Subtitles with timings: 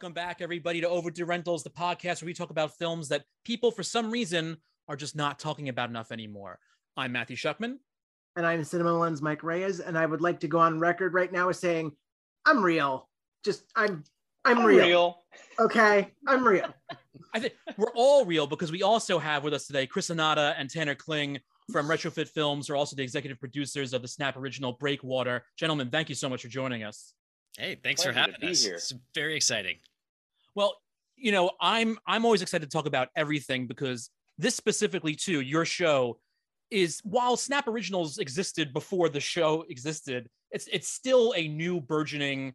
[0.00, 3.70] Welcome back, everybody, to Overdue Rentals, the podcast where we talk about films that people,
[3.70, 4.56] for some reason,
[4.88, 6.58] are just not talking about enough anymore.
[6.96, 7.76] I'm Matthew Shuckman.
[8.34, 9.78] And I'm CinemaBlend's Mike Reyes.
[9.78, 11.92] And I would like to go on record right now as saying,
[12.46, 13.10] I'm real.
[13.44, 14.02] Just, I'm,
[14.46, 14.86] I'm, I'm real.
[14.86, 15.22] real.
[15.58, 16.10] Okay.
[16.26, 16.74] I'm real.
[17.34, 20.70] I think we're all real because we also have with us today Chris Anata and
[20.70, 21.40] Tanner Kling
[21.70, 25.44] from Retrofit Films, who are also the executive producers of the Snap original Breakwater.
[25.58, 27.12] Gentlemen, thank you so much for joining us.
[27.58, 28.64] Hey, thanks Pleasure for having to us.
[28.64, 28.76] here.
[28.76, 29.76] It's very exciting.
[30.54, 30.76] Well,
[31.16, 35.64] you know, I'm I'm always excited to talk about everything because this specifically too, your
[35.64, 36.18] show
[36.70, 42.54] is while Snap Originals existed before the show existed, it's it's still a new burgeoning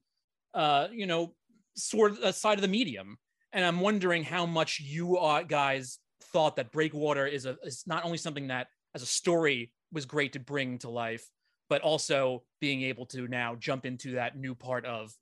[0.55, 1.34] uh, you know,
[1.76, 3.17] sort of uh, side of the medium.
[3.53, 6.00] And I'm wondering how much you uh, guys
[6.31, 10.34] thought that Breakwater is a is not only something that as a story was great
[10.34, 11.30] to bring to life,
[11.70, 15.14] but also being able to now jump into that new part of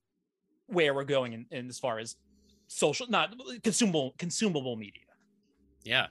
[0.67, 2.15] where we're going in, in as far as
[2.67, 3.33] social not
[3.63, 5.03] consumable consumable media
[5.83, 6.07] Yeah.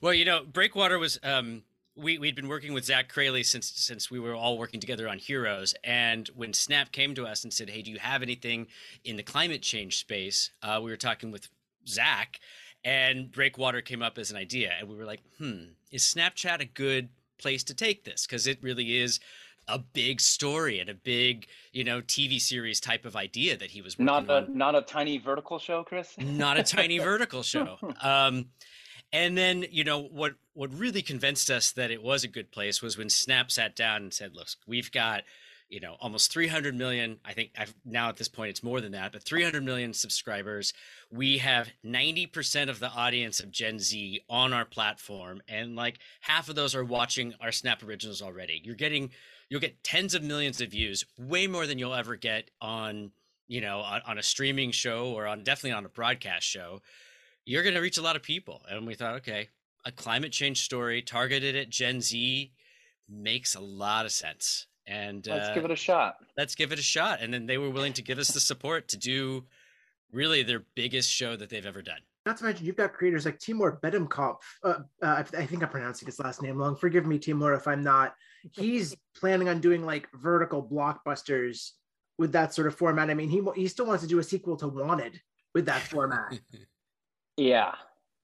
[0.00, 1.62] Well, you know, Breakwater was um
[1.96, 5.18] we we'd been working with Zach Craley since since we were all working together on
[5.18, 8.66] Heroes, and when Snap came to us and said, "Hey, do you have anything
[9.04, 11.48] in the climate change space?" Uh, we were talking with
[11.86, 12.40] Zach,
[12.84, 16.64] and Breakwater came up as an idea, and we were like, "Hmm, is Snapchat a
[16.64, 18.26] good place to take this?
[18.26, 19.20] Because it really is."
[19.68, 23.80] A big story and a big, you know, TV series type of idea that he
[23.80, 26.14] was working Not on a not a tiny vertical show, Chris.
[26.18, 27.78] not a tiny vertical show.
[28.02, 28.46] Um,
[29.12, 32.82] and then you know what what really convinced us that it was a good place
[32.82, 35.22] was when Snap sat down and said, "Look, we've got."
[35.70, 37.18] You know, almost 300 million.
[37.24, 40.72] I think I've, now at this point it's more than that, but 300 million subscribers.
[41.10, 46.48] We have 90% of the audience of Gen Z on our platform, and like half
[46.50, 48.60] of those are watching our Snap originals already.
[48.62, 49.10] You're getting,
[49.54, 53.12] you'll get tens of millions of views, way more than you'll ever get on,
[53.46, 56.80] you know, on, on a streaming show or on definitely on a broadcast show
[57.44, 58.62] you're going to reach a lot of people.
[58.68, 59.48] And we thought, okay,
[59.84, 62.52] a climate change story targeted at Gen Z
[63.08, 64.66] makes a lot of sense.
[64.86, 66.16] And Let's uh, give it a shot.
[66.36, 67.20] let's give it a shot.
[67.22, 69.44] And then they were willing to give us the support to do
[70.12, 72.00] really their biggest show that they've ever done.
[72.26, 74.36] Not to mention, you've got creators like Timur Bedemkopf.
[74.62, 74.68] Uh,
[75.02, 76.76] uh, I I think I'm pronouncing his last name wrong.
[76.76, 78.14] Forgive me, Timur, if I'm not.
[78.52, 81.70] He's planning on doing like vertical blockbusters
[82.18, 83.10] with that sort of format.
[83.10, 85.20] I mean, he he still wants to do a sequel to Wanted
[85.54, 86.38] with that format.
[87.36, 87.74] Yeah,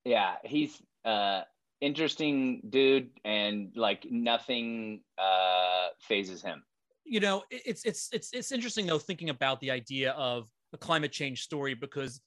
[0.05, 0.37] yeah.
[0.45, 1.43] He's uh
[1.81, 6.63] interesting dude, and like nothing uh phases him.
[7.05, 11.11] you know it's it's it's it's interesting though thinking about the idea of a climate
[11.13, 12.21] change story because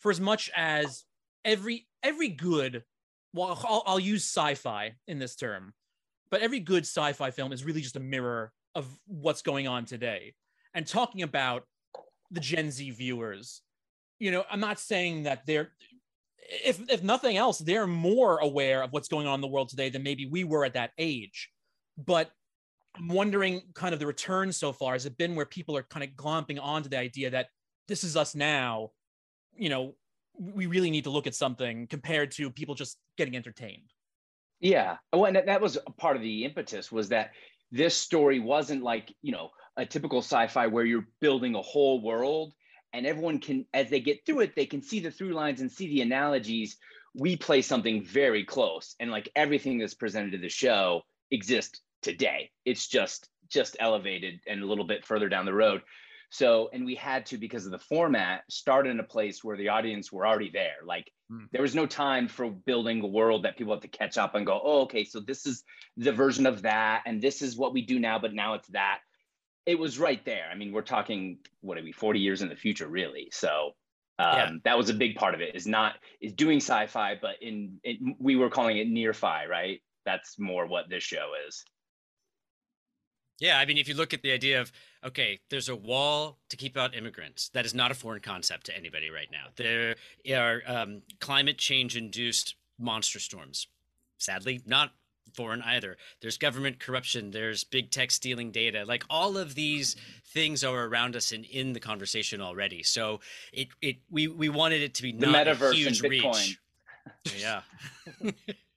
[0.00, 1.04] for as much as
[1.44, 2.84] every every good
[3.32, 5.72] well I'll, I'll use sci-fi in this term
[6.30, 10.34] but every good sci-fi film is really just a mirror of what's going on today
[10.74, 11.64] and talking about
[12.30, 13.62] the gen z viewers
[14.18, 15.72] you know i'm not saying that they're
[16.64, 19.88] if if nothing else they're more aware of what's going on in the world today
[19.88, 21.50] than maybe we were at that age
[21.96, 22.30] but
[22.98, 24.94] I'm wondering kind of the return so far.
[24.94, 27.48] Has it been where people are kind of glomping onto the idea that
[27.86, 28.90] this is us now?
[29.56, 29.94] You know,
[30.38, 33.92] we really need to look at something compared to people just getting entertained.
[34.60, 34.96] Yeah.
[35.12, 37.30] Oh, and that, was a part of the impetus was that
[37.70, 42.52] this story wasn't like, you know, a typical sci-fi where you're building a whole world
[42.92, 45.70] and everyone can, as they get through it, they can see the through lines and
[45.70, 46.76] see the analogies.
[47.14, 52.50] We play something very close and like everything that's presented to the show exists today.
[52.64, 55.80] It's just just elevated and a little bit further down the road.
[56.30, 59.68] So, and we had to, because of the format, start in a place where the
[59.70, 60.76] audience were already there.
[60.84, 61.44] Like Hmm.
[61.52, 64.46] there was no time for building a world that people have to catch up and
[64.46, 65.62] go, oh, okay, so this is
[65.96, 69.00] the version of that, and this is what we do now, but now it's that.
[69.66, 70.48] It was right there.
[70.50, 73.28] I mean, we're talking what are we, 40 years in the future, really.
[73.32, 73.72] So
[74.18, 74.50] um, Yeah.
[74.64, 75.54] that was a big part of it.
[75.54, 79.82] Is not is doing sci-fi, but in, in we were calling it near fi, right?
[80.06, 81.62] That's more what this show is.
[83.40, 84.72] Yeah, I mean, if you look at the idea of
[85.04, 87.48] okay, there's a wall to keep out immigrants.
[87.50, 89.46] That is not a foreign concept to anybody right now.
[89.56, 89.94] There
[90.34, 93.68] are um, climate change induced monster storms.
[94.18, 94.92] Sadly, not
[95.34, 95.96] foreign either.
[96.20, 97.30] There's government corruption.
[97.30, 98.84] There's big tech stealing data.
[98.84, 99.94] Like all of these
[100.26, 102.82] things are around us and in the conversation already.
[102.82, 103.20] So
[103.52, 106.34] it it we we wanted it to be The not a huge Bitcoin.
[106.34, 106.60] reach.
[107.38, 107.62] Yeah.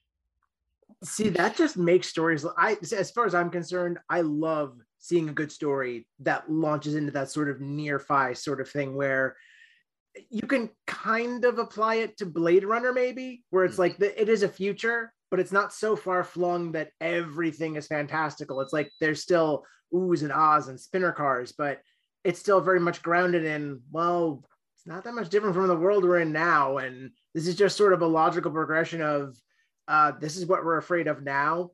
[1.04, 2.46] See, that just makes stories.
[2.58, 7.12] I, as far as I'm concerned, I love seeing a good story that launches into
[7.14, 9.36] that sort of near fi sort of thing where
[10.30, 13.80] you can kind of apply it to Blade Runner, maybe, where it's Mm.
[13.80, 17.88] like the, it is a future, but it's not so far flung that everything is
[17.88, 18.62] fantastical.
[18.62, 21.80] It's like there's still oohs and ahs and spinner cars, but
[22.24, 24.44] it's still very much grounded in, well,
[24.76, 26.78] it's not that much different from the world we're in now.
[26.78, 29.36] And this is just sort of a logical progression of
[29.92, 31.72] uh, this is what we're afraid of now.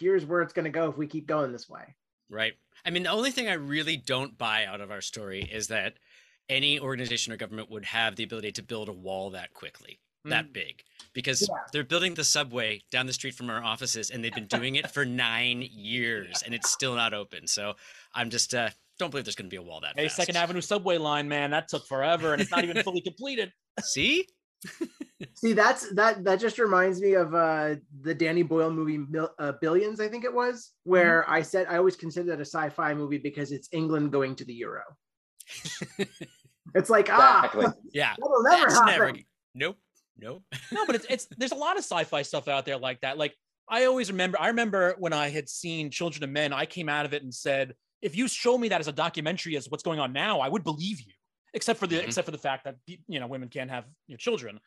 [0.00, 1.94] Here's where it's going to go if we keep going this way.
[2.30, 2.54] Right.
[2.84, 5.94] I mean, the only thing I really don't buy out of our story is that
[6.48, 10.30] any organization or government would have the ability to build a wall that quickly, mm.
[10.30, 10.82] that big,
[11.12, 11.56] because yeah.
[11.70, 14.90] they're building the subway down the street from our offices and they've been doing it
[14.90, 17.46] for nine years and it's still not open.
[17.46, 17.74] So
[18.14, 20.16] I'm just, uh, don't believe there's going to be a wall that hey, fast.
[20.16, 23.52] Second Avenue subway line, man, that took forever and it's not even fully completed.
[23.82, 24.26] See?
[25.34, 29.04] See, that's that that just reminds me of uh the Danny Boyle movie
[29.38, 31.32] uh, Millions, I think it was, where mm-hmm.
[31.32, 34.54] I said I always consider that a sci-fi movie because it's England going to the
[34.54, 34.82] Euro.
[36.74, 37.66] it's like exactly.
[37.66, 38.92] ah, yeah, that'll never That's happen.
[38.92, 39.12] Never,
[39.54, 39.76] nope,
[40.18, 40.42] nope.
[40.72, 43.18] no, but it's it's there's a lot of sci-fi stuff out there like that.
[43.18, 43.34] Like
[43.68, 47.06] I always remember, I remember when I had seen Children of Men, I came out
[47.06, 49.98] of it and said, if you show me that as a documentary as what's going
[49.98, 51.12] on now, I would believe you
[51.54, 52.06] except for the mm-hmm.
[52.06, 54.60] except for the fact that you know women can't have you know, children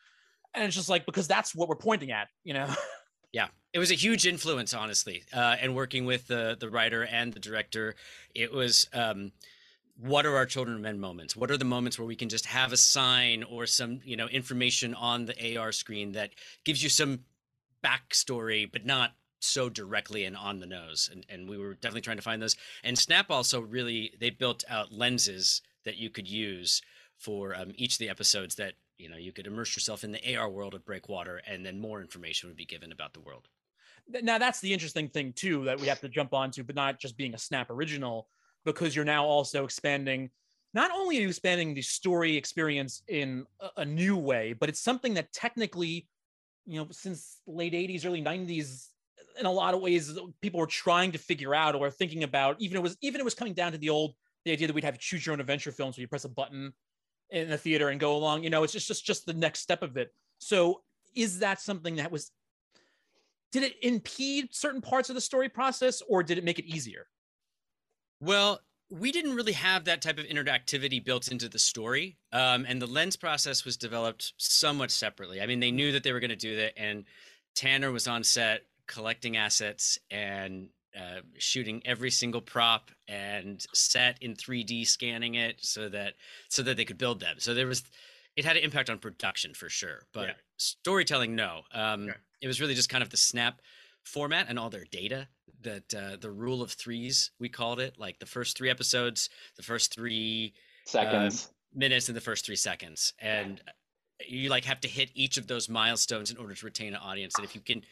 [0.54, 2.68] and it's just like because that's what we're pointing at you know?
[3.34, 3.48] Yeah.
[3.72, 7.40] It was a huge influence honestly uh, and working with the the writer and the
[7.40, 7.96] director
[8.36, 9.32] it was um,
[10.02, 11.36] what are our children of men moments?
[11.36, 14.28] What are the moments where we can just have a sign or some you know
[14.28, 16.32] information on the ar screen that
[16.66, 17.20] gives you some
[17.84, 21.10] backstory but not so directly and on the nose?
[21.12, 22.56] And, and we were definitely trying to find those.
[22.84, 26.82] And snap also really they built out lenses that you could use
[27.18, 30.36] for um, each of the episodes that you know you could immerse yourself in the
[30.36, 33.48] AR world of Breakwater, and then more information would be given about the world.
[34.08, 37.18] Now that's the interesting thing too that we have to jump onto, but not just
[37.18, 38.28] being a Snap original,
[38.66, 40.30] because you're now also expanding.
[40.74, 43.46] Not only are you expanding the story experience in
[43.76, 46.08] a, new way, but it's something that technically,
[46.66, 48.88] you know, since late '80s, early '90s,
[49.40, 52.56] in a lot of ways, people were trying to figure out or thinking about.
[52.60, 54.16] Even it was even it was coming down to the old
[54.46, 56.74] the idea that we'd have choose your own adventure films where you press a button
[57.32, 59.82] in the theater and go along you know it's just just just the next step
[59.82, 60.14] of it.
[60.40, 60.82] So
[61.16, 62.32] is that something that was
[63.52, 67.08] did it impede certain parts of the story process or did it make it easier?
[68.20, 72.82] Well we didn't really have that type of interactivity built into the story um, and
[72.82, 75.42] the lens process was developed somewhat separately.
[75.42, 77.06] I mean they knew that they were going to do that and
[77.56, 80.68] tanner was on set collecting assets and
[80.98, 86.16] uh, shooting every single prop and set in 3D, scanning it so that
[86.50, 87.36] so that they could build them.
[87.40, 87.84] So there was,
[88.36, 90.34] it had an impact on production for sure, but yeah.
[90.58, 91.62] storytelling, no.
[91.74, 92.18] Um, okay.
[92.42, 93.62] It was really just kind of the snap
[94.04, 95.28] format and all their data
[95.62, 99.64] that uh, the rule of threes we called it, like the first three episodes, the
[99.64, 100.54] first three
[100.86, 103.62] seconds, uh, minutes, and the first three seconds, and
[104.28, 107.36] you like have to hit each of those milestones in order to retain an audience.
[107.36, 107.84] And if you can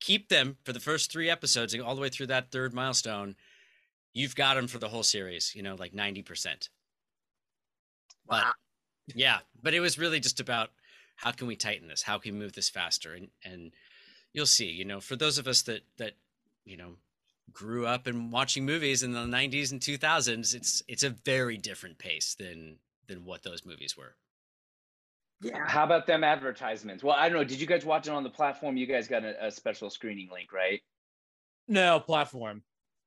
[0.00, 3.36] keep them for the first three episodes and all the way through that third milestone,
[4.12, 6.68] you've got them for the whole series, you know, like 90%.
[8.28, 8.52] Wow.
[9.06, 10.70] But, yeah, but it was really just about
[11.16, 12.02] how can we tighten this?
[12.02, 13.14] How can we move this faster?
[13.14, 13.72] And and
[14.32, 16.12] you'll see, you know, for those of us that that,
[16.64, 16.96] you know,
[17.52, 21.98] grew up and watching movies in the 90s and 2000s, it's it's a very different
[21.98, 24.14] pace than than what those movies were.
[25.42, 25.66] Yeah.
[25.66, 27.04] How about them advertisements?
[27.04, 27.44] Well, I don't know.
[27.44, 28.76] Did you guys watch it on the platform?
[28.76, 30.80] You guys got a, a special screening link, right?
[31.68, 32.62] No platform.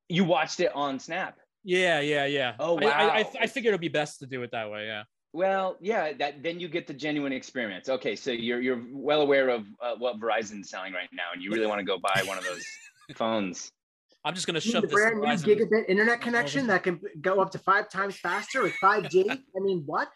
[0.08, 1.38] You watched it on Snap.
[1.64, 2.54] Yeah, yeah, yeah.
[2.58, 2.88] Oh wow!
[2.88, 4.86] I, I, I figured it'd be best to do it that way.
[4.86, 5.02] Yeah.
[5.32, 6.12] Well, yeah.
[6.14, 7.88] That then you get the genuine experience.
[7.88, 11.50] Okay, so you're you're well aware of uh, what Verizon's selling right now, and you
[11.50, 12.64] really want to go buy one of those
[13.14, 13.70] phones.
[14.24, 17.58] I'm just gonna shove the brand new gigabit internet connection that can go up to
[17.58, 19.30] five times faster with 5G.
[19.30, 20.08] I mean, what?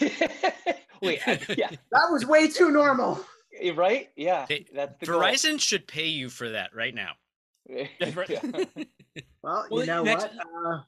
[1.02, 1.20] Wait,
[1.56, 3.24] yeah, that was way too normal.
[3.74, 4.08] Right?
[4.16, 4.46] Yeah.
[4.48, 4.66] They,
[5.02, 5.58] Verizon goal.
[5.58, 7.12] should pay you for that right now.
[9.42, 10.46] well, you know next, what?
[10.66, 10.80] Uh,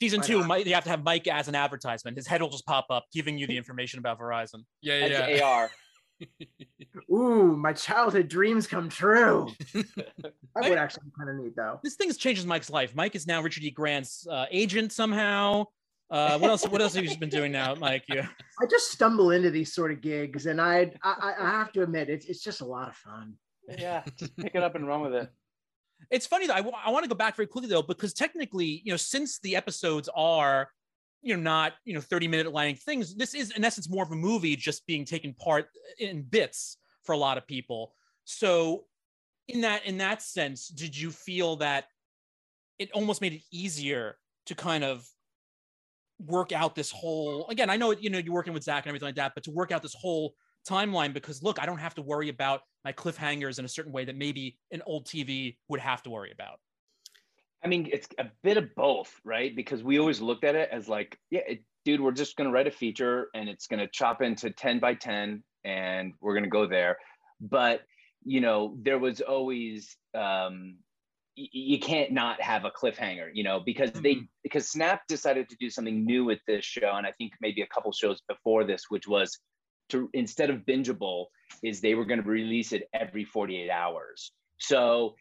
[0.00, 2.16] season two, might you have to have Mike as an advertisement.
[2.16, 4.64] His head will just pop up, giving you the information about Verizon.
[4.80, 5.44] Yeah, yeah, yeah.
[5.44, 5.70] AR.
[7.12, 9.48] Ooh, my childhood dreams come true.
[10.56, 11.80] I would actually be kind of neat though.
[11.82, 12.94] This thing has changes Mike's life.
[12.94, 13.70] Mike is now Richard E.
[13.70, 15.66] Grant's uh, agent somehow.
[16.14, 16.64] Uh, what else?
[16.68, 18.04] What else have you been doing now, Mike?
[18.08, 18.28] Yeah.
[18.62, 22.08] I just stumble into these sort of gigs, and I I, I have to admit
[22.08, 23.34] it's it's just a lot of fun.
[23.76, 25.28] Yeah, just pick it up and run with it.
[26.12, 26.54] It's funny though.
[26.54, 29.40] I, w- I want to go back very quickly though, because technically, you know, since
[29.40, 30.68] the episodes are,
[31.20, 34.12] you know, not you know thirty minute length things, this is in essence more of
[34.12, 35.66] a movie just being taken part
[35.98, 37.92] in bits for a lot of people.
[38.22, 38.84] So,
[39.48, 41.86] in that in that sense, did you feel that
[42.78, 44.16] it almost made it easier
[44.46, 45.04] to kind of
[46.18, 49.06] work out this whole again i know you know you're working with zach and everything
[49.06, 50.34] like that but to work out this whole
[50.68, 54.04] timeline because look i don't have to worry about my cliffhangers in a certain way
[54.04, 56.58] that maybe an old tv would have to worry about
[57.64, 59.56] I mean, it's a bit of both, right?
[59.56, 62.52] Because we always looked at it as like, yeah, it, dude, we're just going to
[62.52, 66.44] write a feature and it's going to chop into 10 by 10 and we're going
[66.44, 66.98] to go there.
[67.40, 67.80] But,
[68.22, 70.76] you know, there was always, um,
[71.36, 74.28] you can't not have a cliffhanger, you know, because they, Mhm.
[74.42, 76.92] because Snap decided to do something new with this show.
[76.92, 79.38] And I think maybe a couple shows before this, which was
[79.88, 81.26] to, instead of bingeable,
[81.62, 84.32] is they were going to release it every 48 hours.
[84.58, 85.16] So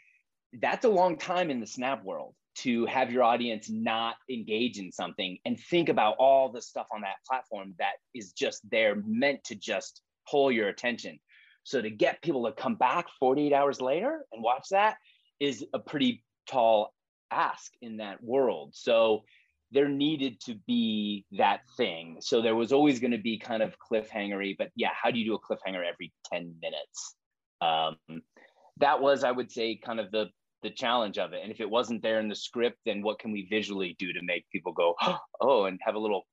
[0.62, 4.92] that's a long time in the snap world to have your audience not engage in
[4.92, 9.44] something and think about all the stuff on that platform that is just there meant
[9.46, 11.20] to just pull your attention
[11.64, 14.98] so to get people to come back 48 hours later and watch that
[15.44, 16.94] is a pretty tall
[17.32, 18.70] ask in that world.
[18.74, 19.24] So
[19.72, 22.18] there needed to be that thing.
[22.20, 25.26] So there was always going to be kind of cliffhangery but yeah how do you
[25.26, 27.16] do a cliffhanger every 10 minutes?
[27.62, 28.22] Um,
[28.78, 30.26] that was i would say kind of the
[30.64, 31.42] the challenge of it.
[31.44, 34.22] And if it wasn't there in the script then what can we visually do to
[34.32, 34.96] make people go
[35.42, 36.24] oh and have a little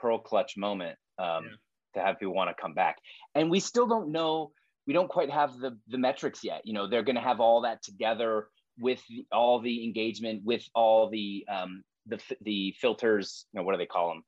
[0.00, 1.56] pearl clutch moment um, Yeah.
[1.94, 2.96] to have people want to come back?
[3.34, 4.52] And we still don't know
[4.90, 6.62] we don't quite have the the metrics yet.
[6.64, 10.64] You know they're going to have all that together with the, all the engagement with
[10.74, 14.24] all the um the the filters you know what do they call them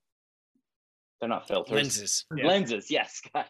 [1.18, 1.72] they're not filters.
[1.74, 2.24] Lenses.
[2.36, 2.46] Yeah.
[2.46, 3.20] lenses yes.
[3.34, 3.44] God,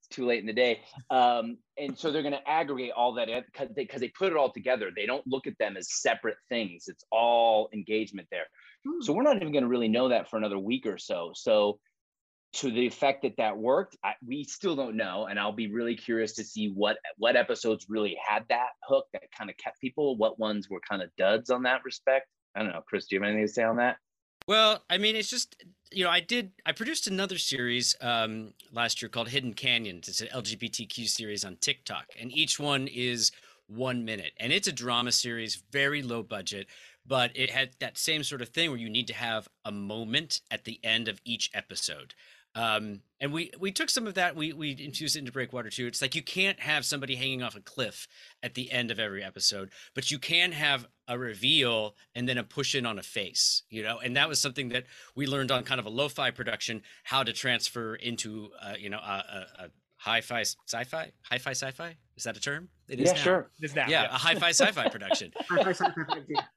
[0.00, 0.80] it's too late in the day.
[1.08, 4.36] Um, and so they're going to aggregate all that because they, 'cause they put it
[4.36, 4.90] all together.
[4.94, 6.86] They don't look at them as separate things.
[6.88, 8.46] It's all engagement there.
[8.84, 9.02] Hmm.
[9.02, 11.30] so we're not even going to really know that for another week or so.
[11.34, 11.78] So
[12.56, 15.94] to the effect that that worked I, we still don't know and i'll be really
[15.94, 20.16] curious to see what what episodes really had that hook that kind of kept people
[20.16, 23.20] what ones were kind of duds on that respect i don't know chris do you
[23.20, 23.96] have anything to say on that
[24.48, 25.56] Well, I mean, it's just
[25.92, 30.08] you know, I did I produced another series um, last year called Hidden Canyons.
[30.08, 33.32] It's an LGBTQ series on TikTok, and each one is
[33.68, 36.68] one minute, and it's a drama series, very low budget,
[37.04, 40.40] but it had that same sort of thing where you need to have a moment
[40.50, 42.14] at the end of each episode.
[42.56, 45.86] Um, and we we took some of that we we infused it into Breakwater too.
[45.86, 48.08] It's like you can't have somebody hanging off a cliff
[48.42, 52.42] at the end of every episode, but you can have a reveal and then a
[52.42, 53.98] push in on a face, you know.
[53.98, 54.84] And that was something that
[55.14, 58.98] we learned on kind of a lo-fi production how to transfer into uh, you know
[58.98, 61.96] a, a, a hi-fi sci-fi, hi-fi sci-fi.
[62.16, 62.68] Is that a term?
[62.88, 63.22] It is yeah now.
[63.22, 63.86] sure This now.
[63.86, 65.30] Yeah, a hi-fi sci-fi production.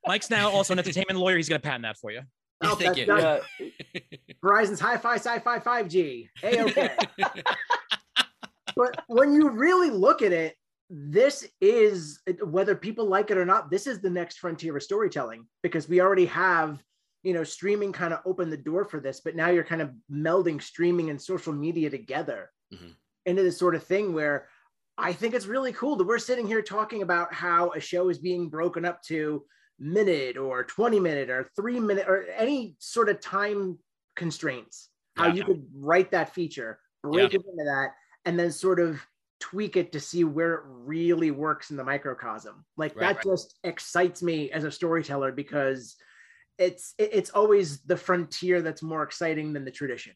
[0.08, 1.36] Mike's now also an entertainment lawyer.
[1.36, 2.22] He's gonna patent that for you.
[2.62, 3.06] Oh, Thank that's you.
[3.06, 3.42] done.
[3.60, 3.68] yeah
[4.44, 6.30] Verizon's Hi-Fi Sci-Fi 5G.
[6.44, 6.96] A okay.
[8.75, 10.56] but when you really look at it,
[10.89, 13.70] this is whether people like it or not.
[13.70, 16.82] This is the next frontier of storytelling because we already have,
[17.24, 19.92] you know, streaming kind of opened the door for this, but now you're kind of
[20.12, 22.96] melding streaming and social media together Mhm.
[23.25, 24.48] into this sort of thing where
[24.98, 28.18] I think it's really cool that we're sitting here talking about how a show is
[28.20, 29.46] being broken up to
[29.79, 33.79] minute or 20 minute or three minute or any sort of time
[34.15, 34.89] constraints.
[35.15, 35.33] How Yeah.
[35.33, 37.95] you could write that feature, break it into that,
[38.25, 39.01] and then sort of
[39.39, 42.65] tweak it to see where it really works in the microcosm.
[42.77, 45.95] Like Right, that just excites me as a storyteller because
[46.57, 50.13] it's it's always the frontier that's more exciting than the tradition.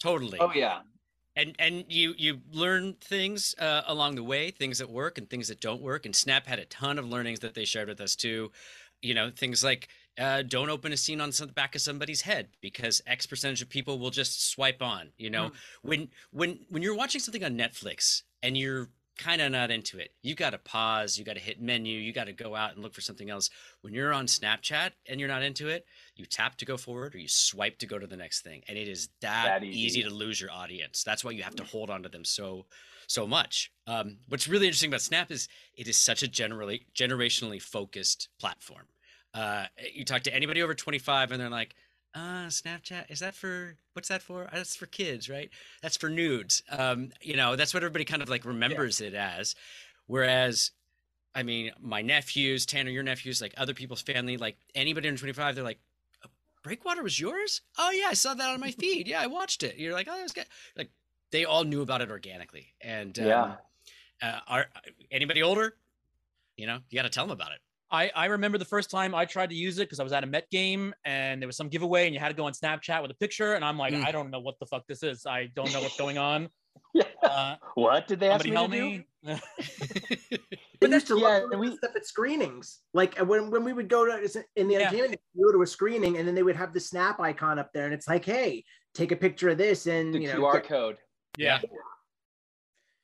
[0.00, 0.38] totally.
[0.40, 0.80] oh yeah
[1.36, 5.48] and and you you learn things uh, along the way things that work and things
[5.48, 8.14] that don't work and snap had a ton of learnings that they shared with us
[8.14, 8.50] too
[9.02, 12.20] you know things like uh, don't open a scene on some, the back of somebody's
[12.20, 15.50] head because x percentage of people will just swipe on you know
[15.82, 20.10] when when when you're watching something on netflix and you're kind of not into it
[20.22, 22.82] you got to pause you got to hit menu you got to go out and
[22.82, 23.50] look for something else
[23.82, 25.84] when you're on snapchat and you're not into it
[26.16, 28.78] you tap to go forward or you swipe to go to the next thing and
[28.78, 30.00] it is that, That easy.
[30.00, 30.02] easy.
[30.02, 32.64] to lose your audience that's why you have to hold on to them so
[33.06, 33.72] so much.
[33.86, 38.86] Um, what's really interesting about snap is it is such a generally generationally focused platform.
[39.34, 41.74] Uh, you talk to anybody over 25 and they're like
[42.14, 44.44] uh snapchat is that for what's that for?
[44.44, 45.48] Uh, that's for kids right?
[45.80, 46.62] That's for nudes.
[46.70, 49.54] Um you know that's what everybody kind of like remembers it as.
[50.06, 50.72] Whereas
[51.34, 55.54] i mean my nephews tanner your nephews like other people's family like anybody under 25
[55.54, 55.80] they're like
[56.22, 56.28] "Uh,
[56.62, 57.62] breakwater was yours?
[57.78, 59.08] Oh yeah i saw that on my feed.
[59.08, 59.76] Yeah i watched it.
[59.78, 60.46] You're like oh that was good.
[60.76, 60.90] Like
[61.32, 63.54] they all knew about it organically and um, Yeah.
[64.22, 64.66] uh, are
[65.10, 65.74] anybody older
[66.56, 67.58] you know you got to tell them about it
[67.90, 70.24] I, I remember the first time I tried to use it because I was at
[70.24, 73.02] a Met game and there was some giveaway and you had to go on Snapchat
[73.02, 74.06] with a picture and I'm like, Mm.
[74.06, 75.26] I don't know what the fuck this is.
[75.26, 76.48] I don't know what's going on.
[76.94, 78.84] yeah Uh, what did they ask me help to do?
[78.84, 79.38] me.
[80.80, 82.78] They used to yeah, love doing we- stuff at screenings.
[82.94, 84.80] Like uh, when, when we would go to in the Yeah.
[84.88, 87.70] entertainment, we go to a screening and then they would have the snap icon up
[87.74, 90.54] there, and it's like, hey, take a picture of this, and the you know, qr
[90.54, 90.96] get- code
[91.36, 91.60] yeah.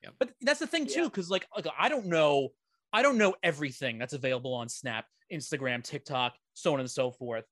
[0.02, 2.50] yeah, But that's the thing too, because like, like I don't know,
[2.92, 7.44] I don't know everything that's available on Snap, Instagram, TikTok, so on and so forth.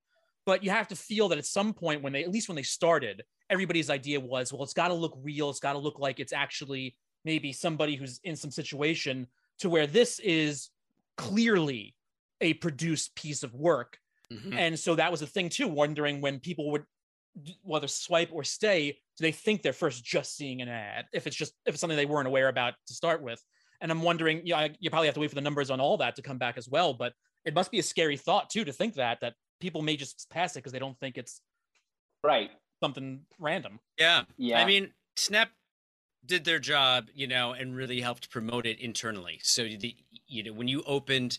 [0.44, 2.62] But you have to feel that at some point when they, at least when they
[2.62, 5.50] started, everybody's idea was, well, it's got to look real.
[5.50, 9.26] It's got to look like it's actually maybe somebody who's in some situation
[9.58, 10.70] to where this is
[11.16, 11.96] clearly
[12.40, 13.98] a produced piece of work.
[14.32, 14.54] Mhm.
[14.54, 16.86] And so that was a thing too, wondering when people would d-
[17.62, 21.06] whether swipe or stay, do they think they're first just seeing an ad?
[21.12, 23.42] If it's just if it's something they weren't aware about to start with.
[23.80, 25.98] And I'm wondering, yeah, I- you probably have to wait for the numbers on all
[25.98, 26.94] that to come back as well.
[26.94, 27.12] But
[27.44, 30.56] it must be a scary thought too to think that that people may just pass
[30.56, 31.40] it because they don't think it's
[32.22, 32.50] Right.
[32.82, 33.80] something random.
[33.98, 34.24] Yeah.
[34.36, 34.60] Yeah.
[34.60, 35.50] I mean, Snap
[36.24, 39.40] did their job, you know, and really helped promote it internally.
[39.42, 41.38] So the you know when you opened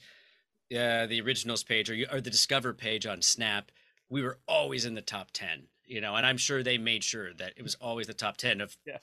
[0.71, 3.71] uh, the originals page or you, or the Discover page on Snap,
[4.09, 5.67] we were always in the top ten.
[5.87, 8.61] You know, and I'm sure they made sure that it was always the top ten
[8.61, 8.75] of.
[8.85, 8.97] Yeah.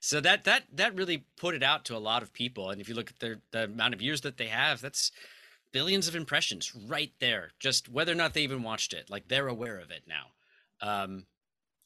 [0.00, 2.88] So that that that really put it out to a lot of people, and if
[2.88, 5.12] you look at their the amount of years that they have, that's
[5.72, 7.50] billions of impressions right there.
[7.60, 10.26] Just whether or not they even watched it, like they're aware of it now.
[10.80, 11.26] Um,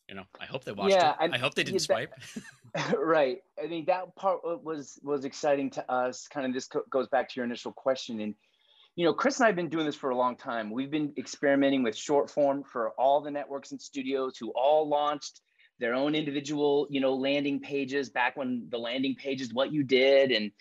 [0.09, 1.17] you know, I hope they watched Yeah, it.
[1.21, 2.15] and I hope they didn't that- swipe.
[2.99, 3.39] right.
[3.63, 6.29] I mean, that part was was exciting to us.
[6.29, 8.35] Kind of this co- goes back to your initial question, and
[8.97, 10.71] you know, Chris and I have been doing this for a long time.
[10.71, 15.41] We've been experimenting with short form for all the networks and studios who all launched
[15.81, 19.83] their own individual, you know, landing pages back when the landing page is what you
[19.83, 20.53] did, and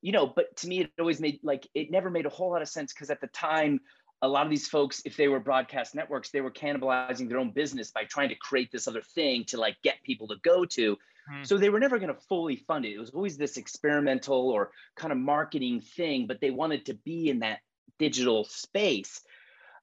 [0.00, 2.62] you know, but to me, it always made like it never made a whole lot
[2.62, 3.80] of sense because at the time.
[4.22, 7.50] A lot of these folks, if they were broadcast networks, they were cannibalizing their own
[7.50, 10.96] business by trying to create this other thing to like get people to go to.
[11.30, 11.42] Hmm.
[11.42, 12.92] So they were never going to fully fund it.
[12.94, 17.28] It was always this experimental or kind of marketing thing, but they wanted to be
[17.28, 17.58] in that
[17.98, 19.20] digital space.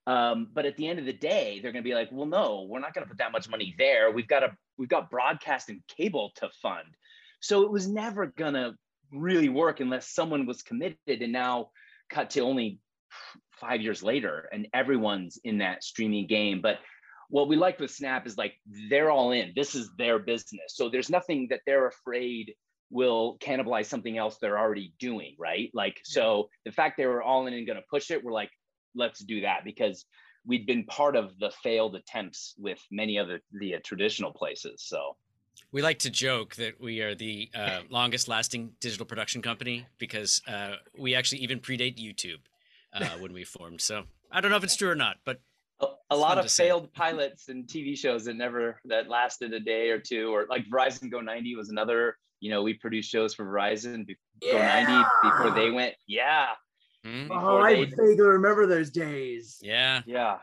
[0.07, 2.65] Um, but at the end of the day, they're going to be like, well, no,
[2.67, 4.11] we're not going to put that much money there.
[4.11, 6.87] We've got a we've got broadcast and cable to fund.
[7.39, 8.73] So it was never going to
[9.11, 10.97] really work unless someone was committed.
[11.07, 11.69] And now,
[12.09, 12.79] cut to only
[13.59, 16.61] five years later, and everyone's in that streaming game.
[16.61, 16.79] But
[17.29, 18.53] what we like with Snap is like
[18.89, 19.53] they're all in.
[19.55, 20.73] This is their business.
[20.75, 22.55] So there's nothing that they're afraid
[22.91, 25.71] will cannibalize something else they're already doing, right?
[25.73, 28.51] Like, so the fact they were all in and going to push it, we're like,
[28.93, 30.05] let's do that because
[30.45, 34.83] we'd been part of the failed attempts with many other the uh, traditional places.
[34.85, 35.15] So
[35.71, 40.41] We like to joke that we are the uh, longest lasting digital production company because
[40.47, 42.39] uh, we actually even predate YouTube
[42.93, 43.81] uh, when we formed.
[43.81, 45.39] So I don't know if it's true or not, but
[46.11, 46.67] a, lot of to say.
[46.67, 50.65] failed pilots and TV shows that never that lasted a day or two, or like
[50.69, 52.17] Verizon Go 90 was another.
[52.41, 55.93] You know, we produced shows for Verizon be- Go 90 before they went.
[56.07, 56.47] Yeah,
[57.05, 59.59] hmm, Oh, I they- vaguely remember those days.
[59.61, 60.39] yeah, yeah,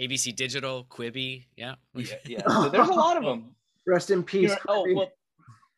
[0.00, 1.74] ABC Digital, Quibi, yeah.
[1.94, 2.06] yeah.
[2.26, 2.48] yeah.
[2.48, 3.54] So there's a lot of them.
[3.86, 4.50] Rest in You peace.
[4.50, 5.12] know, oh well,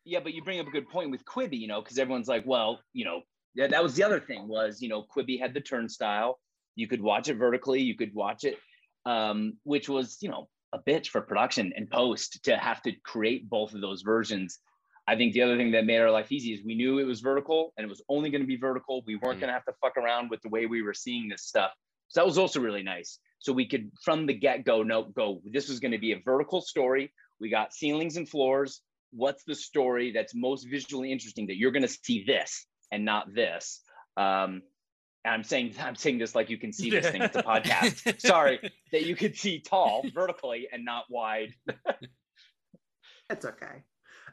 [0.05, 2.43] yeah, but you bring up a good point with Quibi, you know, because everyone's like,
[2.45, 3.21] well, you know,
[3.55, 6.39] yeah, that was the other thing was, you know, Quibi had the turnstile.
[6.75, 8.57] You could watch it vertically, you could watch it,
[9.05, 13.49] um, which was, you know, a bitch for production and post to have to create
[13.49, 14.59] both of those versions.
[15.07, 17.21] I think the other thing that made our life easy is we knew it was
[17.21, 19.03] vertical and it was only going to be vertical.
[19.05, 19.41] We weren't Mm.
[19.41, 21.71] going to have to fuck around with the way we were seeing this stuff.
[22.07, 23.19] So that was also really nice.
[23.39, 26.19] So we could, from the get go, no, go, this was going to be a
[26.25, 27.11] vertical story.
[27.39, 28.81] We got ceilings and floors.
[29.11, 33.33] What's the story that's most visually interesting that you're going to see this and not
[33.33, 33.81] this?
[34.17, 34.61] Um,
[35.23, 37.21] and I'm saying I'm saying this like you can see this thing.
[37.21, 38.19] It's a podcast.
[38.25, 38.59] Sorry,
[38.91, 41.53] that you could see tall vertically and not wide.
[43.29, 43.83] It's okay.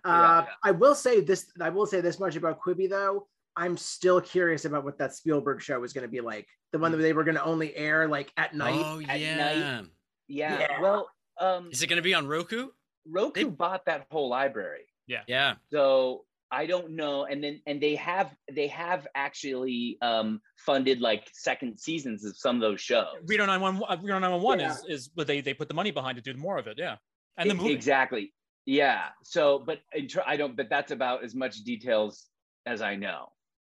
[0.05, 0.13] Yeah.
[0.13, 1.51] Uh, I will say this.
[1.61, 3.27] I will say this much about Quibi though.
[3.57, 6.47] I'm still curious about what that Spielberg show was going to be like.
[6.73, 8.83] The one that they were going to only air like at night.
[8.85, 9.37] oh at yeah.
[9.37, 9.85] night.
[10.29, 10.59] Yeah.
[10.61, 10.81] Yeah.
[10.81, 12.69] Well, um, Is it going to be on Roku?
[13.07, 14.87] Roku they- bought that whole library.
[15.07, 15.23] Yeah.
[15.27, 15.55] Yeah.
[15.73, 21.27] So i don't know and then and they have they have actually um funded like
[21.33, 24.73] second seasons of some of those shows Reno 911, uh, Reno 911 Yeah.
[24.73, 26.97] is is but they they put the money behind to do more of it, yeah.
[27.39, 27.73] And the movie.
[27.73, 28.35] exactly
[28.67, 29.81] yeah so but
[30.27, 32.27] i don't but that's about as much details
[32.67, 33.27] as i know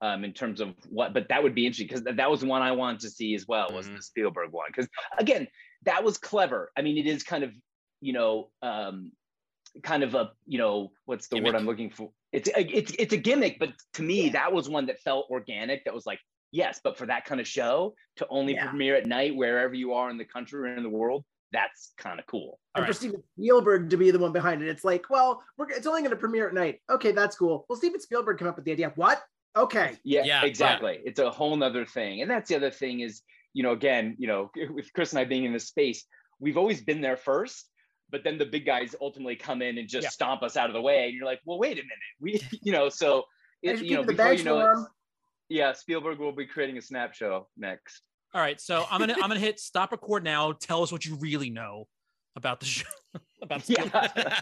[0.02, 2.62] um in terms of what but that would be interesting because that was the one
[2.62, 3.96] i wanted to see as well was Mhm.
[3.98, 5.48] the spielberg one because again
[5.84, 7.52] that was clever i mean it is kind of
[8.02, 9.12] you know um
[9.84, 13.14] kind of a you know what's the word i'm looking for it's a, it's it's
[13.14, 16.20] a gimmick but to me that was one that felt organic that was like
[16.52, 18.68] yes but for that kind of show to only Yeah.
[18.68, 22.20] premiere at night wherever you are in the country or in the world that's kind
[22.20, 22.94] of cool All and for.
[22.94, 26.12] Steven Spielberg to be the one behind it, it's like, well, we're, it's only going
[26.12, 26.82] to premiere at night.
[26.90, 27.66] Okay, that's cool.
[27.70, 28.92] Well, Steven Spielberg came up with the idea.
[28.96, 29.24] What?
[29.56, 29.98] Okay.
[30.04, 30.46] Yeah, Yeah, yeah.
[30.46, 31.00] exactly.
[31.06, 32.22] It's a whole nother thing.
[32.22, 33.22] And that's the other thing is,
[33.54, 36.06] you know, again, you know, with Chris and I being in this space,
[36.40, 37.70] we've always been there first,
[38.10, 40.10] but then the big guys ultimately come in and just Yeah.
[40.10, 41.06] stomp us out of the way.
[41.06, 41.90] And you're like, well, wait a minute.
[42.20, 43.24] We, you know, so,
[43.62, 44.88] it, you know, the before you know for it, 'em.
[45.50, 48.02] yeah, Spielberg will be creating a snap show next.
[48.36, 50.52] All right, so I'm gonna I'm gonna hit stop record now.
[50.52, 51.88] Tell us what you really know
[52.36, 52.86] about the show.
[53.42, 54.42] about the Yeah.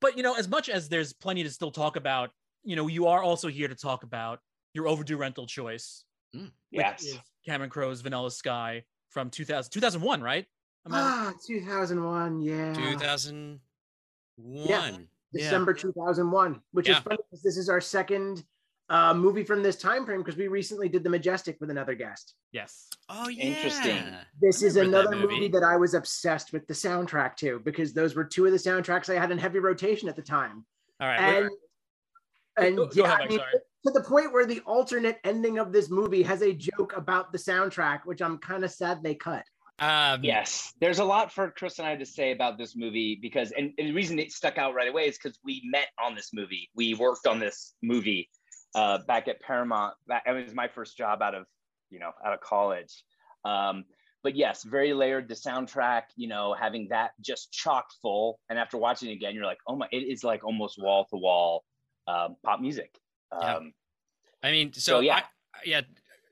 [0.00, 2.30] but you know, as much as there's plenty to still talk about,
[2.64, 4.40] you know, you are also here to talk about
[4.74, 7.16] your overdue rental choice, which yes.
[7.46, 10.44] Cameron Crowe's Vanilla Sky from 2000, 2001, right?
[10.86, 12.42] Am I- Ah, 2001.
[12.42, 12.74] Yeah.
[12.74, 13.60] 2001.
[14.36, 14.96] Yeah.
[15.32, 18.44] December 2001, which is funny because this is our second
[18.90, 22.34] uh, movie from this time frame because we recently did The Majestic with another guest.
[22.52, 22.88] yes.
[23.10, 23.44] Oh, yeah.
[23.44, 24.02] Interesting.
[24.40, 25.34] This is remember that another movie.
[25.34, 25.48] movie.
[25.48, 29.14] that I was obsessed with the soundtrack to because those were two of the soundtracks
[29.14, 30.64] I had in heavy rotation at the time.
[31.00, 31.20] All right.
[31.42, 31.50] And
[32.56, 33.52] and Go- go yeah, ahead, I mean, sorry.
[33.86, 37.38] to the point where the alternate ending of this movie has a joke about the
[37.38, 39.44] soundtrack, which I'm kind of sad they cut.
[39.78, 43.52] Um, Yes, there's a lot for Chris and I to say about this movie because,
[43.52, 46.30] and, and the reason it stuck out right away is because we met on this
[46.34, 46.68] movie.
[46.74, 48.28] We worked on this movie
[48.74, 49.94] uh, back at Paramount.
[50.06, 51.46] That it was my first job out of,
[51.90, 53.04] you know, out of college.
[53.44, 53.84] Um,
[54.22, 55.28] but yes, very layered.
[55.28, 59.46] The soundtrack, you know, having that just chock full, and after watching it again, you're
[59.46, 61.64] like, oh my, it is like almost wall to wall
[62.06, 62.94] pop music.
[63.32, 63.56] Yeah.
[63.56, 63.72] Um,
[64.42, 65.16] I mean, so, So, yeah.
[65.16, 65.80] I, yeah,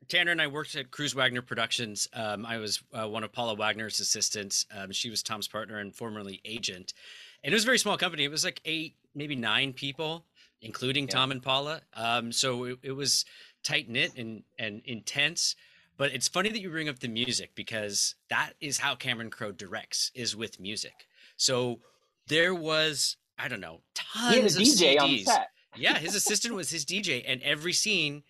[0.08, 2.08] Tanner and I worked at Cruise Wagner Productions.
[2.14, 4.64] Um, I was uh, one of Paula Wagner's assistants.
[4.76, 6.94] Um, she was Tom's partner and formerly agent.
[7.42, 8.24] And it was a very small company.
[8.24, 10.24] It was like eight, maybe nine people,
[10.60, 11.10] including Yeah.
[11.14, 11.82] Tom and Paula.
[11.94, 13.24] Um, so it, it was
[13.62, 15.56] tight knit and, and intense.
[15.96, 19.52] But it's funny that you bring up the music because that is how Cameron Crowe
[19.52, 21.06] directs is with music.
[21.38, 21.80] So
[22.26, 23.80] there was, I don't know,
[24.12, 25.48] he had a tons of DJ on CDs set.
[25.76, 28.24] yeah, his assistant was his DJ, and every scene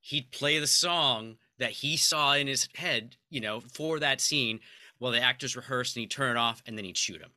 [0.00, 4.60] he'd play the song that he saw in his head, you know, for that scene
[4.98, 7.30] while the actors rehearsed, and he'd turn it off, and then he'd shoot him.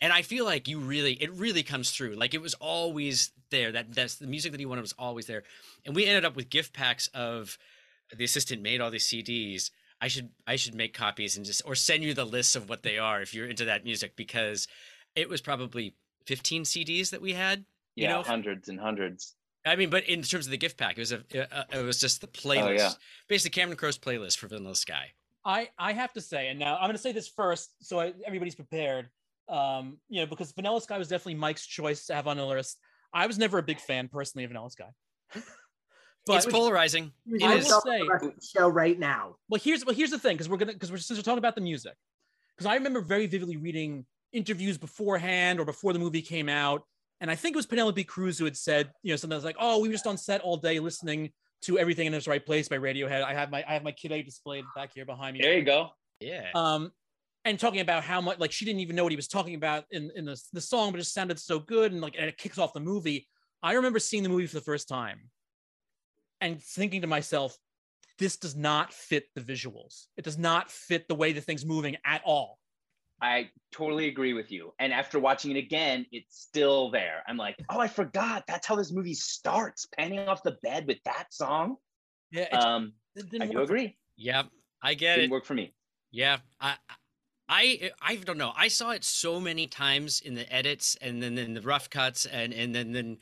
[0.00, 2.14] And I feel like you really, it really comes through.
[2.14, 3.72] Like it was always there.
[3.72, 5.42] That that's the music that he wanted was always there.
[5.84, 7.58] And we ended up with gift packs of
[8.16, 9.70] the assistant made all these CDs.
[10.00, 12.82] I should I should make copies and just or send you the lists of what
[12.82, 14.66] they are if you're into that music because
[15.14, 15.94] it was probably
[16.26, 17.64] 15 CDs that we had.
[17.94, 19.34] You Yeah, know, hundreds and hundreds.
[19.66, 21.18] I mean, but in terms of the gift pack, it was a
[21.54, 22.92] uh, it was just the playlist, Oh, yeah.
[23.28, 25.12] basically Cameron Crowe's playlist for Vanilla Sky.
[25.44, 28.14] I I have to say, and now I'm going to say this first, so I,
[28.24, 29.10] everybody's prepared.
[29.50, 32.78] Um, you know, because Vanilla Sky was definitely Mike's choice to have on the list.
[33.12, 34.88] I was never a big fan personally of Vanilla Sky.
[36.26, 37.12] but it's polarizing.
[37.26, 37.66] It I is.
[37.66, 38.00] will say-
[38.56, 39.36] show right now.
[39.48, 41.54] well, here's well, here's the thing, because we're gonna because we're since we're talking about
[41.56, 41.94] the music,
[42.56, 46.82] because I remember very vividly reading interviews beforehand or before the movie came out,
[47.20, 49.56] and I think it was Penelope Cruz who had said, you know, something that's like,
[49.58, 51.32] "Oh, we were just on set all day listening
[51.62, 53.22] to Everything in Its Right Place by Radiohead.
[53.22, 55.42] I have my I have my Kid A displayed back here behind me.
[55.42, 55.88] There you go.
[56.20, 56.50] Yeah.
[56.54, 56.92] um
[57.44, 59.84] and talking about how much like she didn't even know what he was talking about
[59.90, 62.36] in in the, the song but it just sounded so good and like and it
[62.36, 63.26] kicks off the movie
[63.62, 65.30] i remember seeing the movie for the first time
[66.40, 67.56] and thinking to myself
[68.18, 71.96] this does not fit the visuals it does not fit the way the thing's moving
[72.04, 72.58] at all
[73.22, 74.72] I totally agree with you.
[74.78, 77.22] And after watching it again, it's still there.
[77.28, 78.44] I'm like, oh, I forgot.
[78.48, 81.76] That's how this movie starts, panning off the bed with that song.
[82.30, 83.98] yeah Um, it I didn't do work for- agree.
[84.16, 84.44] yeah,
[84.82, 85.20] I get it.
[85.20, 85.74] Didn't work for me.
[86.10, 86.76] Yeah, I,
[87.52, 88.52] I, I don't know.
[88.56, 92.24] I saw it so many times in the edits and then in the rough cuts,
[92.24, 93.18] and and then then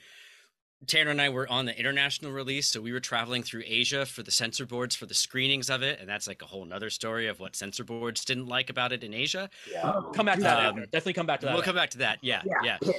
[0.86, 4.22] Tanner and I were on the international release, so we were traveling through Asia for
[4.22, 7.26] the censor boards for the screenings of it, and that's like a whole nother story
[7.26, 9.48] of what censor boards didn't like about it in Asia.
[9.72, 9.92] Yeah.
[10.14, 10.80] come back to that Um, after.
[10.82, 12.18] definitely come back to that We'll come back to that.
[12.22, 12.76] Yeah, Yeah.
[12.82, 12.92] yeah.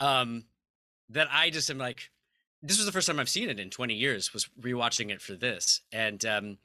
[0.00, 0.44] um
[1.10, 2.10] that I just am like
[2.62, 5.34] this was the first time I've seen it in 20 years was rewatching it for
[5.34, 6.58] this and um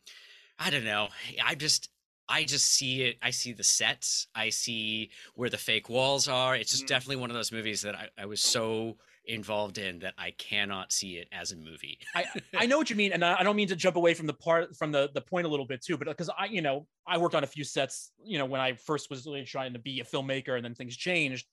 [0.60, 1.10] I don't know
[1.44, 1.90] I just
[2.30, 6.56] I just see it I see the sets I see where the fake walls are
[6.56, 6.88] it's just Mhm.
[6.88, 10.92] definitely one of those movies that I, I was so involved in that I cannot
[10.92, 13.56] see it as a movie I, I know what you mean, and I I don't
[13.56, 15.98] mean to jump away from the part from the the point a little bit too,
[15.98, 18.74] but because I, you know, I worked on a few sets, you know, when I
[18.74, 21.48] first was really trying to be a filmmaker, and then things changed.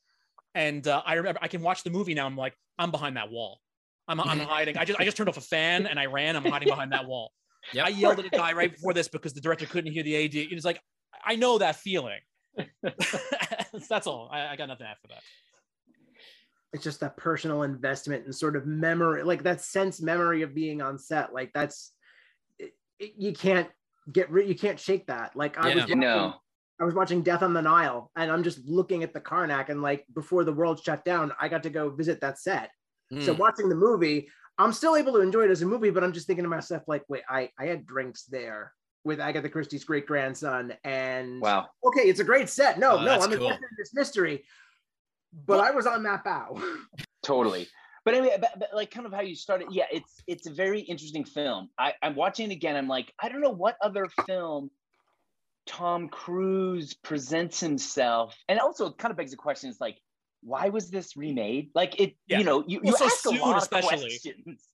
[0.55, 2.27] And uh, I remember I can watch the movie now.
[2.27, 3.61] I'm like, I'm behind that wall.
[4.09, 4.77] I'm I'm hiding.
[4.79, 6.37] I just I just turned off a fan and I ran.
[6.37, 7.33] I'm hiding behind that wall.
[7.73, 7.87] Yep.
[7.87, 10.35] I yelled at a guy right before this because the director couldn't hear the AD.
[10.35, 10.81] It's like
[11.25, 12.21] I know that feeling.
[13.89, 14.29] That's all.
[14.33, 15.23] I, I got nothing after that.
[16.73, 20.83] It's just that personal investment and sort of memory, like that sense memory of being
[20.83, 21.33] on set.
[21.33, 21.93] Like that's
[22.59, 23.69] it, it- you can't
[24.13, 25.37] get rid, you can't shake that.
[25.37, 26.35] Like I was watching, No.
[26.81, 29.81] I was watching Death on the Nile, and I'm just looking at the Karnak, and
[29.81, 32.71] like before the world shut down, I got to go visit that set.
[33.21, 33.39] So Mm.
[33.39, 36.27] watching the movie, I'm still able to enjoy it as a movie, but I'm just
[36.27, 38.73] thinking to myself, like, wait, I I had drinks there
[39.05, 41.69] with Agatha Christie's great grandson, and Wow.
[41.85, 42.79] okay, it's a great set.
[42.79, 43.33] No, Oh, no, I'm cool.
[43.33, 44.45] invested in this mystery.
[45.47, 46.63] But I was on that bow.
[47.23, 47.67] Totally.
[48.05, 49.69] But anyway, but, but like kind of how you started.
[49.73, 51.71] Yeah, it's it's a very interesting film.
[51.79, 52.77] I, I'm watching it again.
[52.77, 54.71] I'm like, I don't know what other film
[55.67, 59.99] Tom Cruise presents himself, and also it kind of begs the question: is like,
[60.45, 61.71] why was this remade?
[61.75, 62.39] Like it, Yeah.
[62.39, 63.95] you know, you, Well, you so ask soon, a lot especially.
[63.95, 64.69] of questions.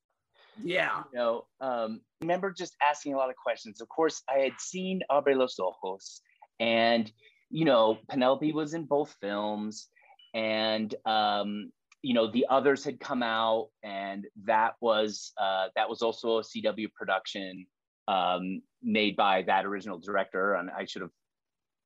[0.63, 1.05] Yeah.
[1.13, 3.81] You know, um, remember just asking a lot of questions.
[3.81, 6.21] Of course, I had seen Abre los Ojos,
[6.59, 7.11] and
[7.51, 9.89] you know, Penelope was in both films,
[10.35, 16.03] and um, you know, the others had come out, and that was uh, that was
[16.03, 17.67] also a CW production
[18.09, 20.55] um, made by that original director.
[20.55, 21.11] And I should have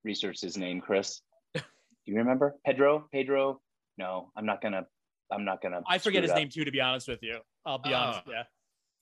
[0.04, 1.20] researched his name, Chris.
[1.54, 1.60] Do
[2.06, 3.06] you remember Pedro?
[3.12, 3.60] Pedro?
[3.98, 4.86] No, I'm not gonna.
[5.30, 5.82] I'm not gonna.
[5.88, 6.38] I forget his up.
[6.38, 7.38] name too, to be honest with you.
[7.64, 8.20] I'll be honest.
[8.26, 8.30] Oh.
[8.30, 8.42] Yeah.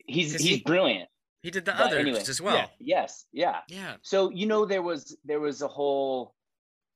[0.07, 1.09] He's 'Cause he's he- brilliant.
[1.43, 2.71] He did the But others anyway, as well.
[2.79, 3.61] Yes, yeah.
[3.69, 3.97] Yeah.
[4.03, 6.35] So you know there was there was a whole,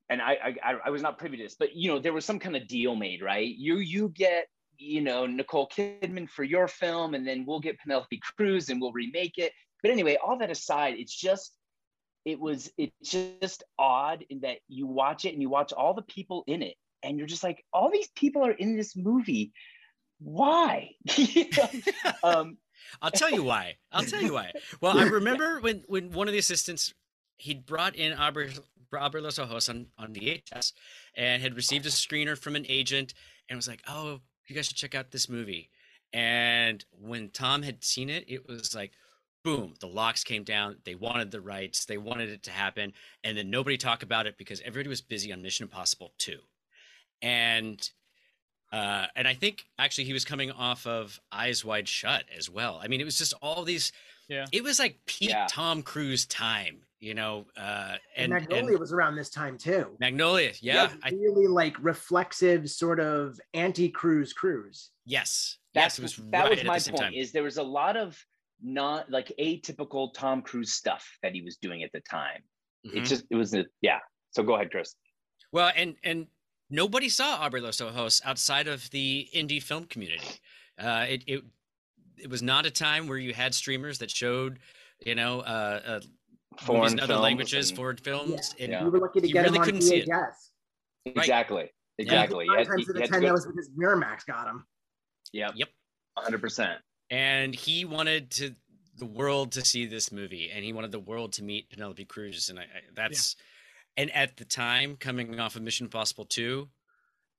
[0.09, 2.25] and I I I- I was not privy to this, but you know there was
[2.25, 3.49] some kind of deal made, right?
[3.49, 4.47] You you get
[4.79, 8.93] you know Nicole Kidman for your film, and then we'll get Penelope Cruz, and we'll
[8.93, 9.53] remake it.
[9.83, 11.53] But anyway, all that aside, it's just
[12.25, 16.03] it was it's just odd in that you watch it and you watch all the
[16.03, 19.53] people in it, and you're just like, all these people are in this movie.
[20.19, 20.91] Why?
[22.23, 22.59] Um,
[23.03, 23.77] I'll tell you why.
[23.93, 24.53] I'll tell you why.
[24.81, 26.95] Well, I remember when when one of the assistants
[27.37, 28.53] he'd brought in Aubrey,
[28.93, 30.73] Abre los Ojos on on VHS
[31.15, 33.15] and had received a screener from an agent
[33.49, 35.71] and was like, "Oh, you guys should check out this movie."
[36.13, 38.93] And when Tom had seen it, it was like,
[39.47, 40.77] boom, the locks came down.
[40.85, 41.85] They wanted the rights.
[41.85, 45.33] They wanted it to happen, and then nobody talked about it because everybody was busy
[45.33, 46.39] on Mission Impossible 2.
[47.27, 47.91] And
[48.73, 52.81] uh, and I think actually he was coming off of Eyes Wide Shut as well.
[52.83, 53.93] I mean, it was just all these.
[54.29, 54.47] Yeah.
[54.53, 55.47] It was like peak Yeah.
[55.49, 57.47] Tom Cruise time, you know.
[57.57, 59.97] Uh, And, and Magnolia and was around this time too.
[60.01, 64.91] Magnolia, yeah, I, really like reflexive sort of anti-cruise cruise.
[65.05, 67.13] yes, that's yes, it was that right was my point time.
[67.15, 68.19] is there was a lot of
[68.63, 72.41] not like atypical tom cruise stuff that he was doing at the time
[72.87, 72.97] Mhm.
[72.97, 73.99] it just it was a yeah
[74.31, 74.95] so go ahead chris
[75.53, 76.27] Well, and and
[76.71, 80.27] nobody saw Abre los Ojos outside of the indie film community.
[80.79, 81.45] Uh, it it
[82.19, 84.59] it was not a time where you had streamers that showed,
[85.05, 86.01] you know, uh, uh,
[86.61, 88.55] foreign in other languages, and- foreign films.
[88.59, 88.85] and Yeah.
[88.85, 90.05] We were lucky to You get really him on couldn't see
[91.05, 94.27] exactly exactly Nine You had- times you of had to ten, that was because Miramax
[94.27, 94.67] got him.
[95.33, 95.69] yeah Yep.
[96.19, 96.79] 100%
[97.11, 98.55] and he wanted to
[98.97, 102.49] the world to see this movie and he wanted the world to meet penelope cruz
[102.49, 103.37] and I, I that's
[103.97, 106.69] and at the time coming off of mission impossible 2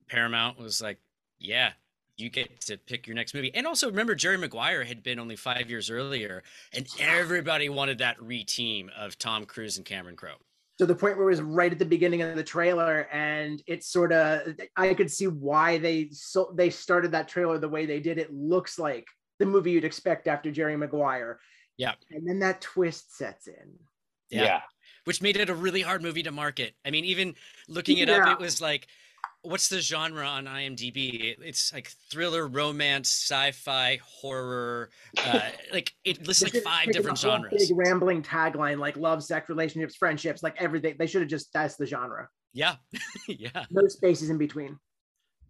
[0.09, 0.99] paramount was like
[1.39, 1.71] yeah
[2.17, 3.53] you get to pick your next movie.
[3.53, 6.43] And also remember jerry maguire had been only five years earlier
[6.73, 10.37] and everybody wanted that re-team of tom cruise and cameron crowe.
[10.79, 13.87] To the point where it was right at the beginning of the trailer and it's
[13.87, 17.99] sort of i could see why they so they started that trailer the way they
[17.99, 18.17] did.
[18.17, 19.07] It looks like
[19.39, 21.39] the movie you'd expect after jerry maguire.
[21.77, 21.93] Yeah.
[22.09, 23.77] and then that twist sets in.
[24.31, 24.61] Yeah,
[25.07, 26.75] which made it a really hard movie to market.
[26.85, 27.33] I mean, even
[27.69, 28.87] looking it up, it was like,
[29.41, 31.33] what's the genre on IMDb?
[31.41, 34.89] It's like thriller, romance, sci-fi, horror.
[35.17, 35.39] Uh,
[35.71, 37.69] like it lists like five different genres.
[37.69, 41.77] big rambling tagline like love sex relationships friendships like everything they should have just that's
[41.77, 42.75] the genre Yeah,
[43.29, 43.63] yeah.
[43.71, 44.77] no spaces in between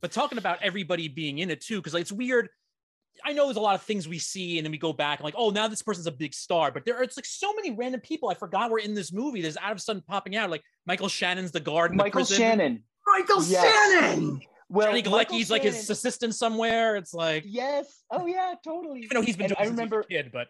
[0.02, 2.50] but talking about everybody being in it too, because like, it's weird.
[3.26, 5.26] I know there's a lot of things we see, and then we go back and
[5.26, 6.72] like, oh, now this person's a big star.
[6.72, 9.42] But there are it's like so many random people I forgot were in this movie.
[9.42, 12.26] There's out of a sudden popping out like Michael Shannon's the guard in the michael
[12.26, 14.02] shannon michael Yes.
[14.02, 16.96] shannon well Johnny Galecki's like his assistant somewhere.
[16.96, 19.80] It's like yes oh yeah totally even though he's been And doing i this since
[19.80, 20.48] he was remember a kid, but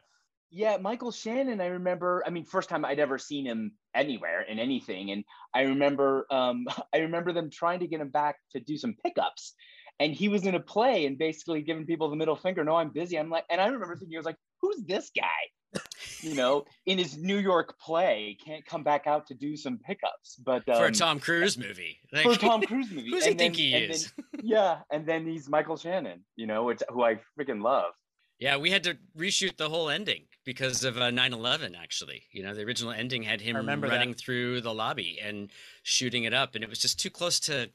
[0.49, 1.60] Yeah, Michael Shannon.
[1.60, 2.23] I remember.
[2.25, 6.25] I mean, first time I'd ever seen him anywhere in anything, and I remember.
[6.32, 9.53] Um, I remember them trying to get him back to do some pickups,
[9.99, 12.63] and he was in a play and basically giving people the middle finger.
[12.63, 13.17] No, I'm busy.
[13.17, 15.81] I'm like, and I remember thinking, I was like, who's this guy?
[16.21, 20.38] you know, in his New York play, can't come back out to do some pickups,
[20.45, 21.97] but um, For a Tom Cruise movie.
[22.13, 23.10] Like, for a Tom Cruise movie.
[23.10, 24.13] Who's he And think he is?
[24.15, 26.23] then- yeah, and then he's Michael Shannon.
[26.36, 27.93] You know, which who I freaking love.
[28.39, 31.75] Yeah, we had to reshoot the whole ending because of uh, 9/11.
[31.75, 33.95] Actually, you know, the original ending had him remember that.
[33.97, 35.49] running through the lobby and
[35.83, 37.69] shooting it up, and it was just too close to,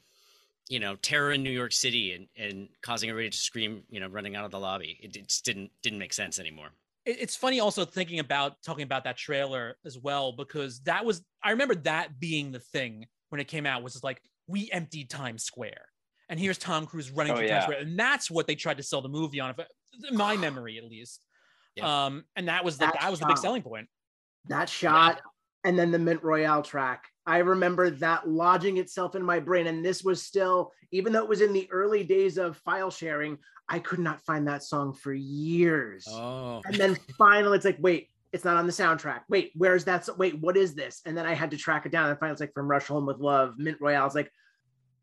[0.73, 4.09] you know, terror in New York City and and causing everybody to scream, you know,
[4.09, 4.99] running out of the lobby.
[5.03, 6.71] It, it just didn't didn't make sense anymore.
[7.05, 11.51] it's funny also thinking about talking about that trailer as well because that was I
[11.51, 15.43] remember that being the thing when it came out was just like we emptied Times
[15.45, 15.85] Square
[16.31, 17.55] and here's Tom Cruise running Oh, through yeah.
[17.55, 19.59] Times Square and that's what they tried to sell the movie on, if
[20.11, 21.21] in my memory at least.
[21.77, 22.07] Yeah.
[22.07, 23.89] Um, and that was the That that was the big selling point.
[24.49, 25.21] that shot
[25.65, 29.85] and then the mint royale track i remember that lodging itself in my brain and
[29.85, 33.79] this was still even though it was in the early days of file sharing i
[33.79, 38.47] could not find that song for years Oh, and then finally it's like wait it's
[38.47, 39.21] not on the soundtrack.
[39.29, 40.07] Wait, where's that?
[40.07, 41.03] so- Wait, what is this?
[41.05, 43.05] And then I had to track it down and find it's like from Rush Home
[43.05, 44.07] with Love, Mint Royale.
[44.07, 44.31] It's like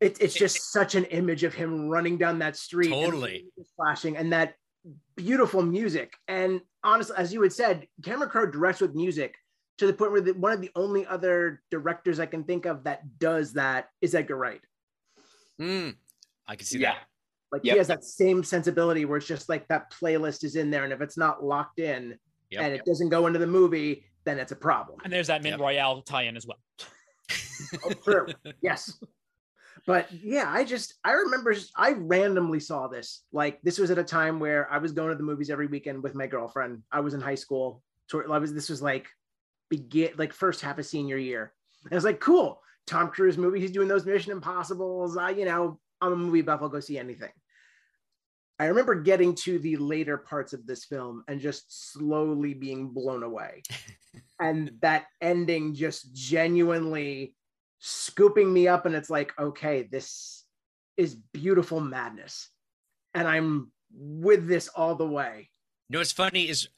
[0.00, 3.44] it, it's just such an image of him running down that street, Totally.
[3.56, 4.54] just flashing, and that
[5.14, 6.12] beautiful music.
[6.26, 9.36] And honestly, as you had said, Cameron Crowe directs with music
[9.80, 12.84] to the point where the, one of the only other directors I can think of
[12.84, 14.60] that does that is Edgar Wright.
[15.58, 15.96] Mm,
[16.46, 16.92] I can see yeah.
[16.92, 17.02] that.
[17.50, 17.72] Like Yep.
[17.72, 20.92] he has that same sensibility where it's just like that playlist is in there, and
[20.92, 22.18] if it's not locked in
[22.50, 22.62] Yep.
[22.62, 24.98] and it doesn't go into the movie, then it's a problem.
[25.02, 25.60] And there's that Mint Yep.
[25.60, 26.58] Royale tie-in as well.
[27.82, 28.26] Oh, true.
[28.62, 28.98] yes.
[29.86, 33.24] But yeah, I just I remember I randomly saw this.
[33.32, 36.02] Like this was at a time where I was going to the movies every weekend
[36.02, 36.82] with my girlfriend.
[36.92, 37.82] I was in high school.
[38.08, 39.08] So I was this was like
[39.70, 41.52] begin like first half of senior year.
[41.84, 43.60] And I was like, cool, Tom Cruise movie.
[43.60, 45.16] He's doing those Mission Impossibles.
[45.16, 46.60] I, you know, I'm a movie buff.
[46.60, 47.30] I'll go see anything.
[48.58, 53.22] I remember getting to the later parts of this film and just slowly being blown
[53.22, 53.62] away.
[54.40, 57.34] and that ending just genuinely
[57.78, 58.84] scooping me up.
[58.84, 60.44] And it's like, okay, this
[60.98, 62.50] is beautiful madness.
[63.14, 65.48] And I'm with this all the way.
[65.88, 66.68] You know what's funny is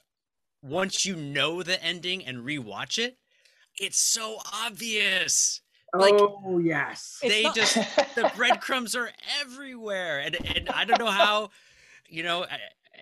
[0.62, 3.18] once you know the ending and rewatch it,
[3.78, 5.60] it's so obvious.
[5.94, 7.18] Like- oh, yes.
[7.22, 7.74] They not- just
[8.14, 11.50] the breadcrumbs are everywhere, and and I don't know how,
[12.08, 12.58] you know, I,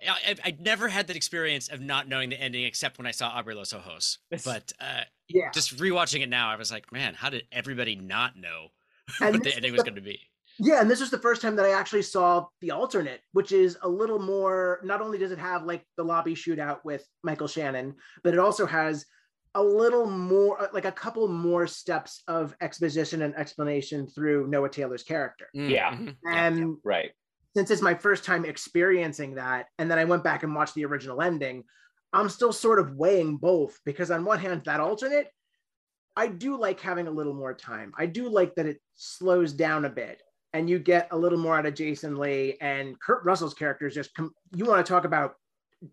[0.09, 3.31] I I never had that experience of not knowing the ending except when I saw
[3.31, 4.17] Abre los Ojos.
[4.43, 5.51] But uh, Yeah.
[5.53, 8.67] just rewatching it now, I was like, man, how did everybody not know
[9.21, 10.19] And what this the ending is was going to be?
[10.63, 13.79] Yeah, and this was the first time that I actually saw the alternate, which is
[13.81, 14.79] a little more.
[14.83, 18.67] Not only does it have like the lobby shootout with Michael Shannon, but it also
[18.67, 19.05] has
[19.55, 24.69] a little more, uh, like a couple more steps of exposition and explanation through Noah
[24.69, 25.47] Taylor's character.
[25.55, 25.91] Mm, Yeah.
[25.95, 27.11] mhm, And right.
[27.55, 30.85] since it's my first time experiencing that, and then I went back and watched the
[30.85, 31.63] original ending,
[32.13, 35.27] I'm still sort of weighing both because on one hand, that alternate,
[36.15, 37.93] I do like having a little more time.
[37.97, 40.21] I do like that it slows down a bit
[40.53, 43.95] and you get a little more out of Jason Lee and Kurt Russell's characters.
[43.95, 45.35] Just com- you want to talk about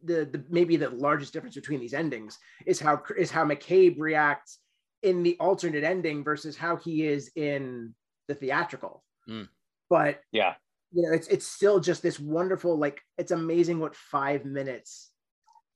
[0.04, 4.58] the, the maybe the largest difference between these endings is how is how McCabe reacts
[5.02, 7.94] in the alternate ending versus how he is in
[8.26, 9.04] the theatrical.
[9.28, 9.48] Mm.
[9.88, 10.54] But Yeah.
[10.92, 15.10] you know, it's it's still just this wonderful, like it's amazing what five minutes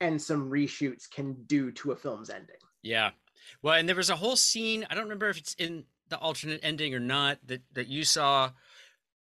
[0.01, 2.57] and some reshoots can do to a film's ending.
[2.83, 3.11] Yeah.
[3.63, 4.85] Well, and there was a whole scene.
[4.91, 8.51] I don't remember if it's in the alternate ending or not that that you saw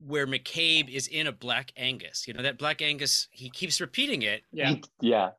[0.04, 2.26] where McCabe is in a Black Angus.
[2.26, 3.28] You know that Black Angus.
[3.30, 4.42] He keeps repeating it.
[4.52, 4.74] Yeah.
[5.00, 5.30] Yeah.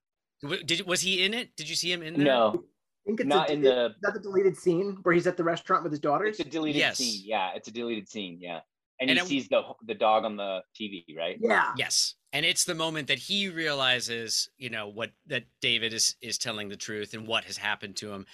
[0.66, 1.56] Did was he in it?
[1.56, 2.26] Did you see him in there?
[2.26, 3.90] No, I think it's not a, in is the.
[4.02, 6.40] that the deleted scene where he's at the restaurant with his daughters.
[6.40, 6.98] It's a deleted Yes.
[6.98, 7.22] scene.
[7.26, 8.40] Yeah, it's a deleted scene.
[8.42, 8.62] Yeah,
[9.00, 11.38] and, And he it- sees the the dog on the TV, right?
[11.40, 11.74] Yeah.
[11.78, 12.16] Yes.
[12.34, 16.70] And it's the moment that he realizes, you know, what that David is is telling
[16.70, 18.26] the truth and what has happened to him.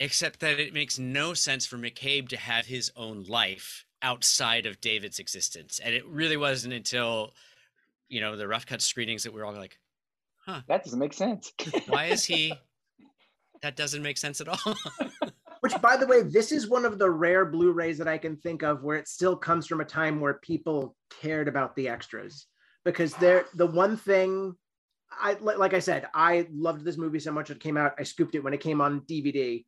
[0.00, 4.80] Except that it makes no sense for McCabe to have his own life outside of
[4.80, 5.80] David's existence.
[5.82, 7.32] And it really wasn't until,
[8.08, 9.78] you know, the rough cut screenings that we were all like,
[10.46, 10.60] huh.
[10.68, 11.52] That doesn't make sense.
[11.88, 12.52] why is he
[13.62, 14.76] that doesn't make sense at all.
[15.60, 18.62] Which, by the way, this is one of the rare Blu-rays that I can think
[18.62, 22.46] of where it still comes from a time where people cared about the extras.
[22.84, 24.54] Because they're the one thing
[25.18, 27.94] I like I said, I loved this movie so much it came out.
[27.98, 29.64] I scooped it when it came on DVD,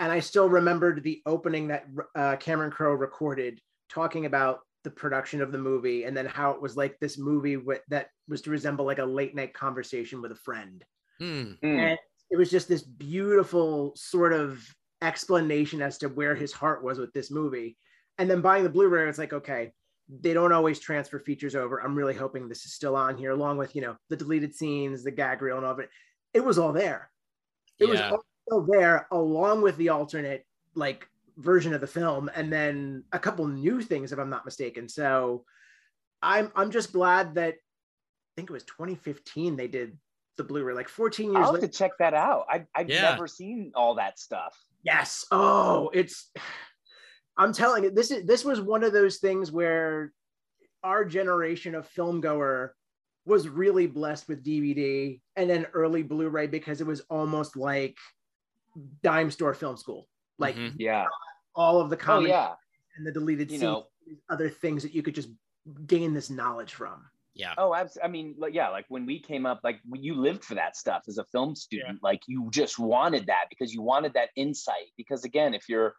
[0.00, 5.40] and I still remembered the opening that uh, Cameron Crowe recorded talking about the production
[5.42, 8.50] of the movie and then how it was like this movie wi- that was to
[8.50, 10.84] resemble like a late night conversation with a friend.
[11.20, 11.56] Mm.
[11.62, 11.98] and
[12.30, 14.62] it was just this beautiful sort of
[15.00, 17.76] explanation as to where his heart was with this movie
[18.18, 19.72] and then buying the blu-ray it's like okay
[20.20, 23.56] they don't always transfer features over i'm really hoping this is still on here along
[23.56, 25.88] with you know the deleted scenes the gag reel and all of it
[26.34, 27.10] it was all there
[27.78, 28.10] it was Yeah.
[28.10, 33.18] all still there along with the alternate like version of the film and then a
[33.18, 35.44] couple new things if i'm not mistaken so
[36.22, 39.98] i'm i'm just glad that i think it was 2015 they did
[40.36, 42.46] the blu-ray like 14 years I'll have later to check that out.
[42.50, 43.02] I, I've Yeah.
[43.02, 44.54] never seen all that stuff.
[44.82, 45.24] Yes.
[45.30, 46.30] Oh, it's
[47.38, 50.12] I'm telling you, this is this was one of those things where
[50.82, 52.74] our generation of film goer
[53.24, 57.96] was really blessed with DVD and then early Blu-ray because it was almost like
[59.02, 60.06] dime store film school.
[60.38, 60.74] Like Mhm.
[60.78, 61.06] Yeah.
[61.54, 62.54] all of the Oh yeah.
[62.96, 63.86] and the deleted You scenes, know.
[64.28, 65.30] other things that you could just
[65.86, 67.08] gain this knowledge from.
[67.34, 67.54] Yeah.
[67.58, 70.44] Oh, abs- I mean, like, yeah, like when we came up, like when you lived
[70.44, 72.02] for that stuff as a film student.
[72.02, 74.90] Like you just wanted that because you wanted that insight.
[74.96, 75.94] Because again, if you're,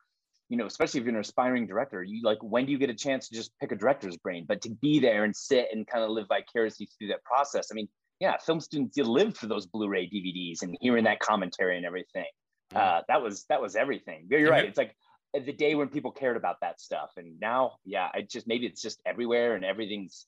[0.49, 2.95] you know, especially if you're an aspiring director, you like when do you get a
[2.95, 4.45] chance to just pick a director's brain?
[4.47, 7.67] But to be there and sit and kind of live vicariously through that process.
[7.71, 11.77] I mean, yeah, film students you live for those Blu-ray DVDs and hearing that commentary
[11.77, 12.25] and everything.
[12.71, 12.79] Yeah.
[12.79, 14.27] Uh, that was that was everything.
[14.29, 14.49] You're Yeah.
[14.49, 14.65] right.
[14.65, 14.95] It's like
[15.33, 18.81] the day when people cared about that stuff, and now, yeah, I just maybe it's
[18.81, 20.25] just everywhere and everything's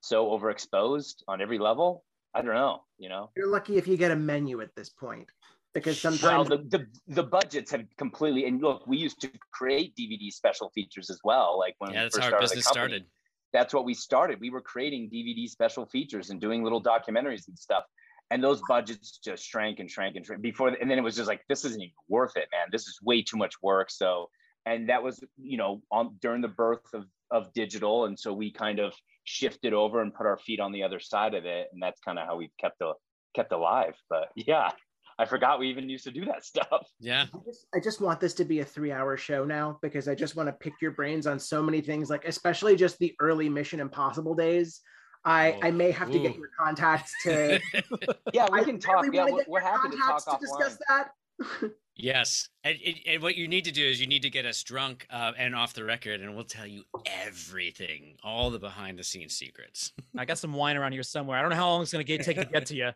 [0.00, 2.04] so overexposed on every level.
[2.34, 2.82] I don't know.
[2.98, 3.30] You know.
[3.36, 5.28] You're lucky if you get a menu at this point,
[5.74, 9.94] because Well, sometimes the, the the budgets have completely and look, we used to create
[9.96, 11.58] DVD special features as well.
[11.58, 13.06] Like when Yeah, we that's first how our started business company, started.
[13.52, 14.40] That's what we started.
[14.40, 17.84] We were creating DVD special features and doing little documentaries and stuff.
[18.30, 20.68] And those budgets just shrank and shrank and shrank before.
[20.68, 22.66] And then it was just like, this isn't even worth it, man.
[22.72, 23.90] This is way too much work.
[23.90, 24.28] So,
[24.64, 28.52] and that was, you know, on during the birth of of digital, and so we
[28.52, 31.82] kind of shifted over and put our feet on the other side of it, and
[31.82, 32.92] that's kind of how we've kept the
[33.34, 33.94] kept alive.
[34.08, 34.70] But yeah,
[35.18, 36.88] I forgot we even used to do that stuff.
[37.00, 37.26] Yeah.
[37.34, 40.14] I just, I just want this to be a three hour show now because I
[40.14, 43.48] just want to pick your brains on so many things, like especially just the early
[43.48, 44.80] Mission Impossible days.
[45.26, 47.60] I, Oh, I may have to get your contacts to.
[48.32, 49.02] Yeah, we can talk.
[49.02, 50.58] really Yeah, wanna we're, we're happy to talk contacts to offline.
[50.58, 51.70] discuss that.
[51.96, 52.48] yes.
[52.64, 55.06] And, and, and what you need to do is you need to get us drunk
[55.10, 56.84] uh, and off the record, and we'll tell you
[57.26, 59.92] everything, all the behind the scenes secrets.
[60.16, 61.38] I got some wine around here somewhere.
[61.38, 62.90] I don't know how long it's going to take to get to you,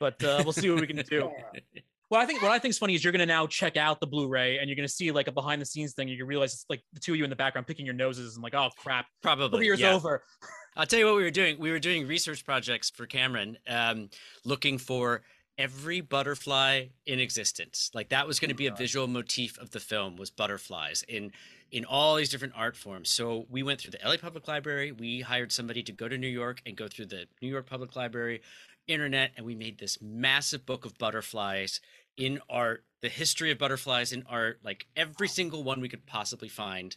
[0.00, 1.30] but uh, we'll see what we can do.
[2.12, 3.98] Well, I think what I think is funny is you're going to now check out
[3.98, 6.10] the Blu-ray and you're going to see like a behind the scenes thing.
[6.10, 8.34] And You realize it's like the two of you in the background picking your noses
[8.34, 9.60] and like, oh crap, Probably.
[9.60, 9.94] career's yeah.
[9.94, 10.22] over.
[10.76, 11.58] I'll tell you what we were doing.
[11.58, 14.10] We were doing research projects for Cameron, um,
[14.44, 15.22] looking for
[15.56, 17.90] every butterfly in existence.
[17.94, 21.32] Like that was going to be a visual motif of the film was butterflies in
[21.70, 23.08] in all these different art forms.
[23.08, 24.92] So we went through the LA Public Library.
[24.92, 27.96] We hired somebody to go to New York and go through the New York Public
[27.96, 28.42] Library,
[28.86, 31.80] internet, and we made this massive book of butterflies
[32.16, 36.48] in art, the history of butterflies in art, like every single one we could possibly
[36.48, 36.96] find.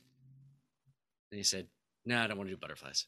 [1.31, 1.67] And he said,
[2.05, 3.07] "No, I don't want to do butterflies."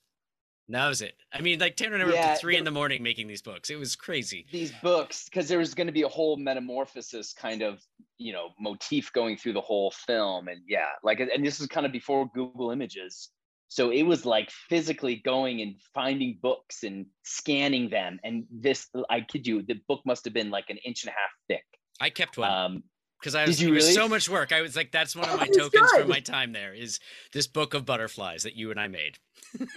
[0.68, 1.16] And that was it.
[1.32, 3.28] I mean, like Tanner and I were up Yeah, to three in the- morning making
[3.28, 3.70] these books.
[3.70, 4.46] It was crazy.
[4.52, 7.82] these books because there was going to be a whole metamorphosis kind of
[8.18, 11.86] you know motif going through the whole film and yeah like and this is kind
[11.86, 13.30] of before google images
[13.70, 19.22] so it was like physically going and finding books and scanning them and this i
[19.22, 21.64] kid you the book must have been like an inch and a half thick
[22.00, 22.84] I kept one um
[23.20, 23.62] because I did was.
[23.62, 23.96] you it was really?
[23.96, 24.52] so much work.
[24.52, 26.02] I was like, that's one of my tokens good.
[26.02, 26.74] from my time there.
[26.74, 27.00] Is
[27.34, 29.18] this book of butterflies that you and I made?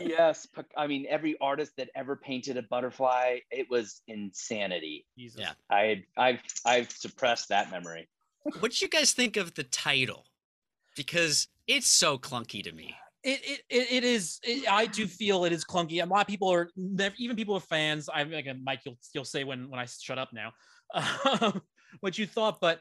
[0.01, 5.41] yes i mean every artist that ever painted a butterfly it was insanity Jesus.
[5.41, 5.53] Yeah.
[5.71, 8.09] I I've i've suppressed that memory
[8.43, 10.25] What did you guys think of the title?
[10.97, 12.95] Because it's so clunky to me.
[13.23, 14.41] It, it, it, it is.
[14.43, 16.03] It, I do feel it is clunky.
[16.03, 16.71] A lot of people are,
[17.19, 18.09] even people are fans.
[18.13, 18.81] I'm again, Mike.
[18.85, 20.53] You'll you'll say when when I shut up now,
[21.41, 21.61] um,
[22.01, 22.81] what you thought, but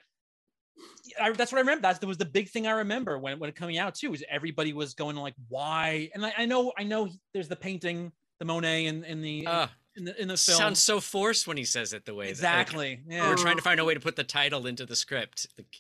[1.22, 1.82] I, that's what I remember.
[1.82, 4.12] That's that was the big thing I remember when when it coming out too.
[4.12, 6.10] Was everybody was going like, why?
[6.14, 9.68] And I, I know I know there's the painting, the Monet in in the Uh,
[9.98, 10.58] in the in the film.
[10.58, 12.26] sounds so forced when he says it the way.
[12.26, 13.02] that- like, exactly.
[13.08, 13.30] we yeah.
[13.30, 15.48] we're trying to find a way to put the title into the script.
[15.58, 15.76] Like,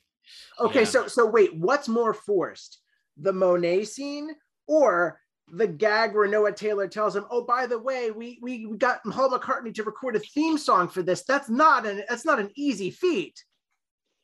[0.59, 0.85] Okay, Yeah.
[0.85, 2.79] so so wait, what's more forced,
[3.17, 4.35] the Monet scene
[4.67, 5.21] or
[5.51, 9.29] the gag where Noah Taylor tells him, "Oh, by the way, we we got Paul
[9.31, 11.23] McCartney to record a theme song for this.
[11.23, 13.43] That's not an that's not an easy feat."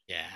[0.07, 0.27] yeah,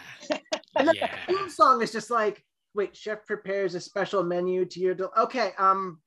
[0.75, 1.15] And then yeah.
[1.27, 5.13] the theme song is just like, "Wait, chef prepares a special menu to your del-
[5.17, 6.01] okay." Um,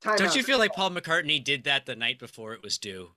[0.00, 0.36] time Don't out.
[0.36, 3.10] you feel like Paul McCartney did that the night before it was due?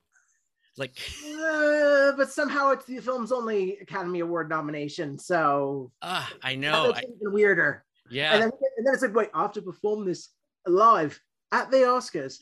[0.78, 6.58] Like, Uh, but somehow it's the film's only Academy Award nomination, so ah, I that
[6.58, 6.86] know.
[6.88, 7.84] makes I, it even weirder.
[8.10, 8.34] yeah.
[8.34, 10.28] And then, and then it's like, wait, I have to perform this
[10.66, 11.20] live
[11.52, 12.38] at the Oscars.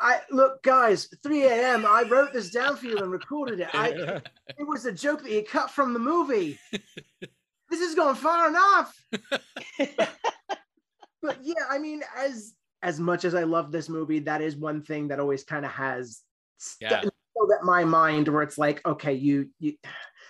[0.00, 1.84] I look, guys, 3 a.m.
[1.86, 3.68] I wrote this down for you and recorded it.
[3.74, 3.88] I,
[4.58, 6.58] it was a joke that you cut from the movie.
[7.68, 8.94] this is going far enough.
[11.22, 14.82] But yeah, I mean, as as much as I love this movie, that is one
[14.82, 16.20] thing that always kind of has
[16.58, 17.10] stuck Yeah.
[17.48, 19.74] that my mind where it's like, okay, you you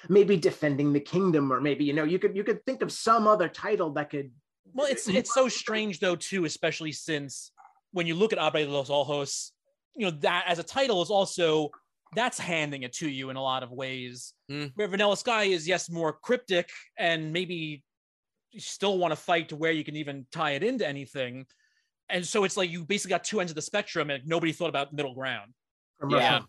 [0.08, 3.26] maybe defending the kingdom, or maybe you know, you could you could think of some
[3.26, 4.30] other title that could
[4.74, 7.52] Well, it's it's so strange though too, especially since
[7.92, 9.52] when you look at Abre de los Ojos,
[9.94, 11.70] you know that as a title is also
[12.14, 14.32] that's handing it to you in a lot of ways.
[14.50, 14.72] Mm.
[14.74, 17.82] Where Vanilla Sky is yes more cryptic and maybe
[18.50, 21.46] you still want to fight to where you can even tie it into anything.
[22.08, 24.70] And so it's like you basically got two ends of the spectrum and nobody thought
[24.70, 25.52] about middle ground.
[25.98, 26.40] from Yeah.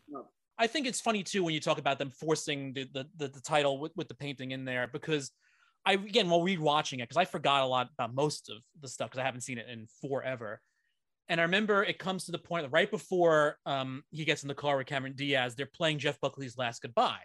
[0.57, 3.41] I think it's funny too when you talk about them forcing the the, the, the
[3.41, 5.31] title with, with the painting in there because
[5.85, 9.09] I again while rewatching it because I forgot a lot about most of the stuff
[9.09, 10.61] because I haven't seen it in forever.
[11.29, 14.47] And I remember it comes to the point that right before um, he gets in
[14.47, 17.21] the car with Cameron Diaz, they're playing Jeff Buckley's "Last Goodbye."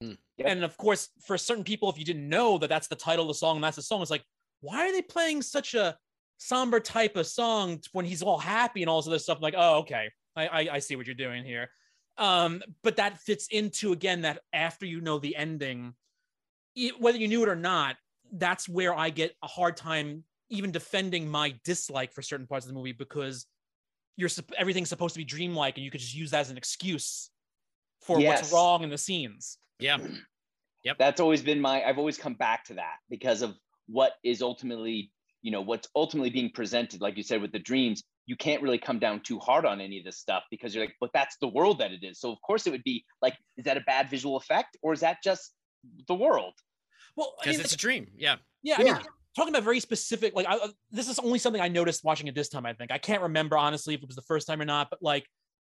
[0.00, 0.12] Hmm.
[0.38, 0.48] Yep.
[0.48, 3.28] And of course, for certain people, if you didn't know that that's the title of
[3.28, 4.24] the song and that's the song, it's like,
[4.60, 5.96] why are they playing such a
[6.38, 9.38] somber type of song when he's all happy and all this other stuff?
[9.38, 11.70] I'm like, oh, okay, I, I I see what you're doing here.
[12.18, 15.94] Um, but that fits into again that after you know the ending,
[16.98, 17.96] whether you knew it or not,
[18.32, 22.68] that's where I get a hard time even defending my dislike for certain parts of
[22.68, 23.46] the movie because
[24.16, 27.30] you're everything's supposed to be dreamlike and you could just use that as an excuse
[28.00, 28.42] for Yes.
[28.42, 29.58] what's wrong in the scenes.
[29.78, 29.98] Yeah.
[30.84, 30.98] Yep.
[30.98, 33.56] That's always been my i've always come back to that because of
[33.86, 35.10] what is ultimately
[35.40, 38.76] you know what's ultimately being presented like you said with the dreams you can't really
[38.76, 41.48] come down too hard on any of this stuff because you're like but that's the
[41.48, 44.10] world that it is so of course it would be like is that a bad
[44.10, 45.54] visual effect or is that just
[46.06, 46.52] the world
[47.16, 48.10] Well, I Because mean, it's a dream.
[48.16, 48.36] Yeah.
[48.62, 48.96] Yeah, I mean,
[49.36, 52.34] talking about very specific, like I, uh, this is only something I noticed watching it
[52.34, 52.64] this time.
[52.66, 55.02] I think I can't remember honestly if it was the first time or not, but
[55.02, 55.28] like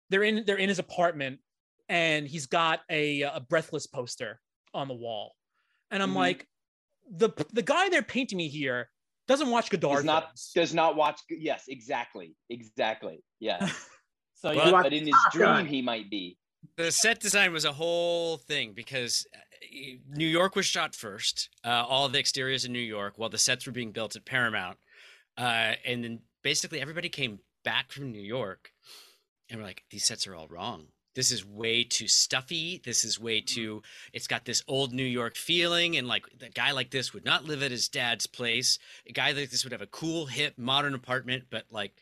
[0.10, 1.40] they're in they're in his apartment
[1.88, 4.42] and he's got a a breathless poster
[4.74, 5.36] on the wall,
[5.92, 6.16] and I'm Mhm.
[6.16, 6.48] like,
[7.12, 8.90] the the guy they're painting me here
[9.28, 10.52] doesn't watch Godard does not films.
[10.56, 13.60] does not watch yes exactly exactly yeah
[14.36, 16.38] so Well, yeah, but in his dream he might be
[16.78, 19.40] The set design was a whole thing because uh,
[20.10, 21.50] New York was shot first.
[21.64, 24.78] Uh, all the exteriors in New York, while the sets were being built at Paramount,
[25.38, 28.72] uh, and then basically everybody came back from New York,
[29.50, 30.88] and we're like, these sets are all wrong.
[31.16, 32.82] This is way too stuffy.
[32.86, 33.82] This is way too.
[34.14, 37.46] It's got this old New York feeling, and like a guy like this would not
[37.46, 38.80] live at his dad's place.
[39.08, 41.94] A guy like this would have a cool, hip, modern apartment, but like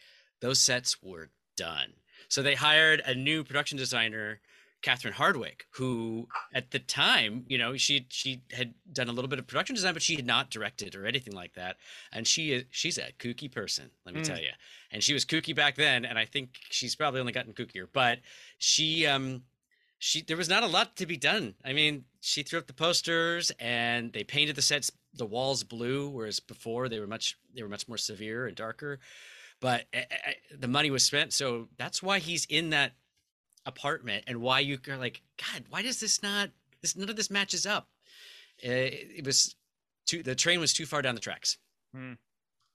[0.41, 1.93] those sets were done.
[2.29, 4.41] So they hired a new production designer,
[4.87, 9.37] Catherine Hardwicke, who at the time, you know, she she had done a little bit
[9.37, 11.75] of production design, but she had not directed or anything like that.
[12.13, 14.27] And she is she's a kooky person, let me Mm.
[14.27, 14.51] tell you.
[14.91, 17.89] And she was kooky back then, and I think she's probably only gotten kookier.
[17.91, 18.19] But
[18.59, 19.43] she um
[19.99, 21.55] she there was not a lot to be done.
[21.65, 26.07] I mean, she threw up the posters and they painted the sets the walls blue,
[26.07, 28.99] whereas before they were much they were much more severe and darker.
[29.59, 32.93] But eh, eh, eh, the money was spent, so that's why he's in that
[33.67, 36.49] apartment and why you are like, God, why does this not?
[36.81, 37.87] This none of this matches up.
[38.65, 39.55] Uh, it, it was
[40.07, 40.23] too.
[40.23, 41.57] The train was too far down the tracks.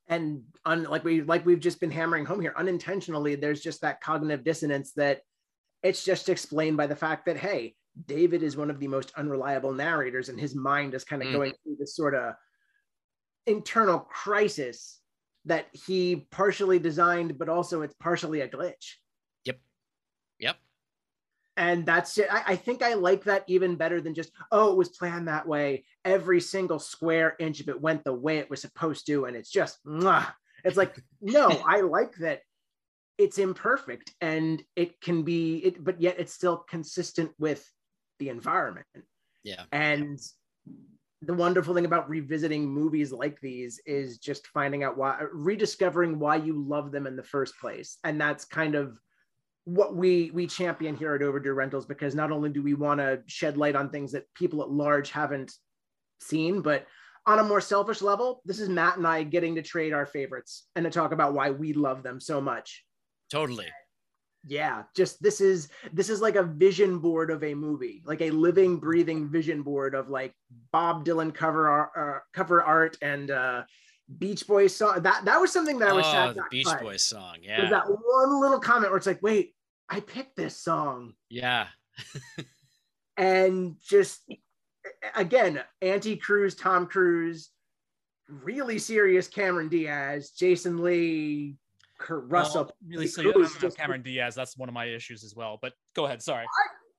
[0.09, 4.01] and on, like we like we've just been hammering home here unintentionally there's just that
[4.01, 5.21] cognitive dissonance that
[5.83, 7.75] it's just explained by the fact that hey
[8.07, 11.33] david is one of the most unreliable narrators and his mind is kind of Mm.
[11.35, 12.35] going through this sort of
[13.47, 15.01] internal crisis
[15.45, 18.95] that he partially designed but also it's partially a glitch
[19.45, 19.61] Yep.
[20.41, 20.57] Yep.
[21.57, 22.29] And that's it.
[22.31, 25.47] I, I think I like that even better than just, oh, it was planned that
[25.47, 25.85] way.
[26.05, 29.27] Every single square inch of it went the way it was supposed to.
[29.27, 30.33] And it's just, mwah.
[30.65, 32.41] it's like, no, I like that
[33.19, 37.69] it's imperfect and it can be, it, but yet it's still consistent with
[38.19, 38.87] the environment.
[39.45, 39.65] Yeah.
[39.73, 40.19] And
[41.21, 46.37] the wonderful thing about revisiting movies like these is just finding out why, rediscovering why
[46.37, 47.99] you love them in the first place.
[48.03, 48.99] And that's kind of
[49.65, 53.23] what we we champion here at Overdue Rentals because not only do we want to
[53.27, 55.53] shed light on things that people at large haven't
[56.21, 56.87] seen, but
[57.27, 60.67] on a more selfish level, this is Matt and I getting to trade our favorites
[60.75, 62.85] and to talk about why we love them so much.
[63.31, 63.69] Totally.
[64.45, 68.31] Yeah, just this is this is like a vision board of a movie, like a
[68.33, 70.35] living, breathing vision board of like
[70.73, 73.63] Bob Dylan cover art, uh, cover art and uh,
[74.19, 75.03] Beach Boys song.
[75.03, 76.81] That that was something that I was oh, sad the Beach cut.
[76.81, 77.37] Boys song.
[77.43, 77.59] yeah.
[77.59, 79.55] There's that one little comment where it's like, wait,
[79.89, 81.15] I picked this song.
[81.29, 81.67] Yeah.
[83.17, 84.23] and just
[85.15, 87.51] again, anti Cruise, Tom Cruise,
[88.29, 91.57] really serious Cameron Diaz, Jason Lee,
[91.99, 92.65] Kurt Russell.
[92.65, 94.35] Well, really you just- Cameron Diaz.
[94.35, 95.59] That's one of my issues as well.
[95.61, 96.23] But go ahead.
[96.23, 96.47] Sorry.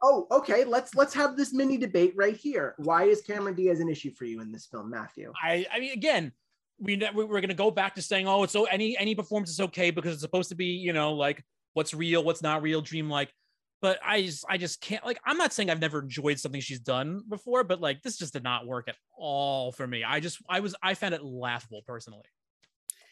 [0.02, 0.66] Oh, okay.
[0.66, 2.76] Let's let's have this mini debate right here.
[2.78, 5.32] Why is Cameron Diaz an issue for you in this film, Matthew?
[5.42, 6.34] I I mean again,
[6.84, 9.50] we ne- we- we're gonna go back to saying, oh, it's so any any performance
[9.50, 12.82] is okay because it's supposed to be you know like what's real, what's not real,
[12.82, 13.34] dreamlike.
[13.82, 16.80] But I just I just can't like I'm not saying I've never enjoyed something she's
[16.80, 20.04] done before, but like this just did not work at all for me.
[20.04, 22.24] I just I was I found it laughable personally.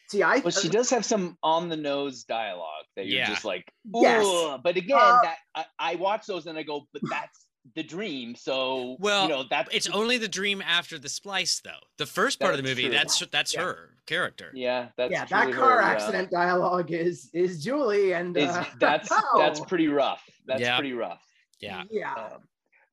[0.08, 3.28] See, I Well, she does have some on the nose dialogue that you're Yeah.
[3.30, 4.26] just like, Yes.
[4.62, 8.34] But again, Uh, that I, I watch those and I go, but that's the dream.
[8.34, 11.70] So Well, you know that's It's only the dream after the splice, though.
[11.98, 12.92] The first part of the movie, true.
[12.92, 13.62] that's that's Yeah.
[13.62, 14.50] her character.
[14.54, 15.88] yeah, that's yeah, that car her, yeah.
[15.88, 20.22] accident dialogue is is Julie and Is uh, that's that's oh, pretty rough.
[20.46, 20.76] That's Yeah.
[20.76, 21.24] pretty rough.
[21.60, 21.84] Yeah.
[21.90, 22.14] yeah.
[22.14, 22.42] Um,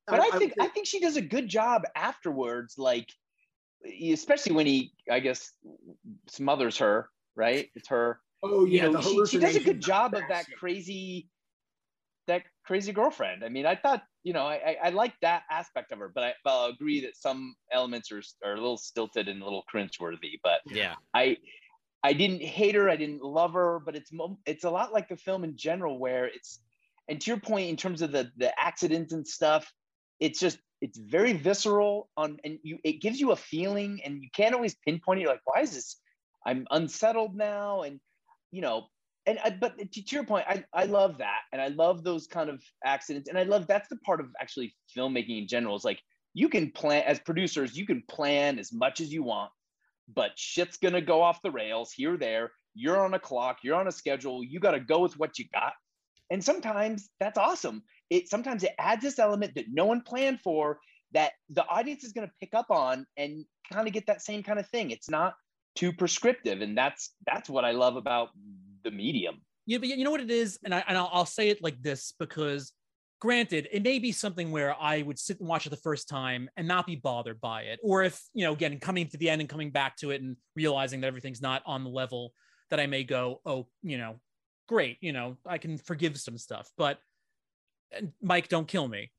[0.06, 3.10] but I, think would I think she does a good job afterwards, like
[3.84, 5.52] especially when he, I guess,
[6.28, 7.08] smothers her.
[7.36, 7.70] Right?
[7.74, 8.20] It's her.
[8.42, 11.26] oh you know, the she, she does a good job of that crazy that
[12.70, 13.42] crazy girlfriend.
[13.42, 16.22] I mean, I thought, you know, I, I, I like that aspect of her, but
[16.22, 19.64] I, but I'll agree that some elements are, are a little stilted and a little
[19.74, 20.38] cringeworthy.
[20.44, 20.94] But Yeah.
[21.12, 21.38] I
[22.04, 24.12] I didn't hate her, I didn't love her, but it's
[24.46, 26.60] it's a lot like the film in general, where it's
[27.08, 29.68] and to your point in terms of the the accidents and stuff
[30.20, 34.28] it's just it's very visceral on and you it gives you a feeling and you
[34.32, 35.96] can't always pinpoint it you're like why is this
[36.46, 38.00] i'm unsettled now and
[38.52, 38.86] you know
[39.26, 42.48] and I, but to your point I, I love that and i love those kind
[42.48, 46.00] of accidents and i love that's the part of actually filmmaking in general is like
[46.34, 49.50] you can plan as producers you can plan as much as you want
[50.14, 52.52] but shit's gonna go off the rails here there.
[52.74, 55.46] You're on a clock you're on a schedule you got to go with what you
[55.52, 55.72] got.
[56.30, 57.82] And sometimes that's awesome.
[58.10, 60.78] It sometimes it adds this element that no one planned for
[61.12, 64.58] that the audience is to pick up on and kind of get that same kind
[64.58, 64.90] of thing.
[64.90, 65.34] It's not
[65.76, 68.30] too prescriptive and that's that's what i love about
[68.82, 69.42] the medium.
[69.66, 70.58] Yeah but you know what it is?
[70.64, 72.72] And, I, and I'll, I'll say it like this because
[73.20, 76.48] granted it may be something where i would sit and watch it the first time
[76.56, 77.78] and not be bothered by it.
[77.82, 80.36] Or if you know again coming to the end and coming back to it and
[80.56, 82.32] realizing that everything's not on the level
[82.70, 84.16] that i may go oh you know
[84.68, 86.98] great you know i can forgive some stuff but
[88.22, 89.10] mike don't kill me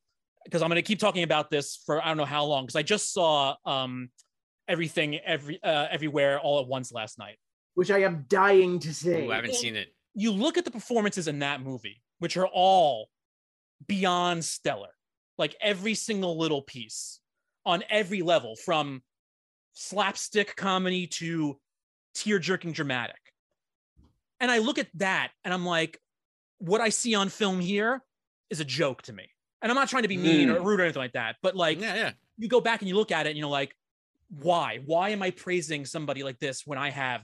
[0.45, 2.77] because i'm going to keep talking about this for i don't know how long because
[2.77, 4.09] i just saw um
[4.67, 7.37] everything every uh, everywhere all at once last night
[7.75, 10.71] which i am dying to see Ooh, i haven't seen it you look at the
[10.71, 13.09] performances in that movie which are all
[13.87, 14.95] beyond stellar
[15.37, 17.19] like every single little piece
[17.65, 19.01] on every level from
[19.73, 21.57] slapstick comedy to
[22.13, 23.15] tear jerking dramatic
[24.41, 25.99] and I look at that and I'm like,
[26.57, 28.03] what I see on film here
[28.49, 29.29] is a joke to me.
[29.61, 30.55] And I'm not trying to be mean mm.
[30.55, 32.11] or rude or anything like that, but like, yeah, yeah.
[32.39, 33.75] you go back and you look at it and you're like,
[34.29, 34.79] why?
[34.83, 37.23] Why am I praising somebody like this when I have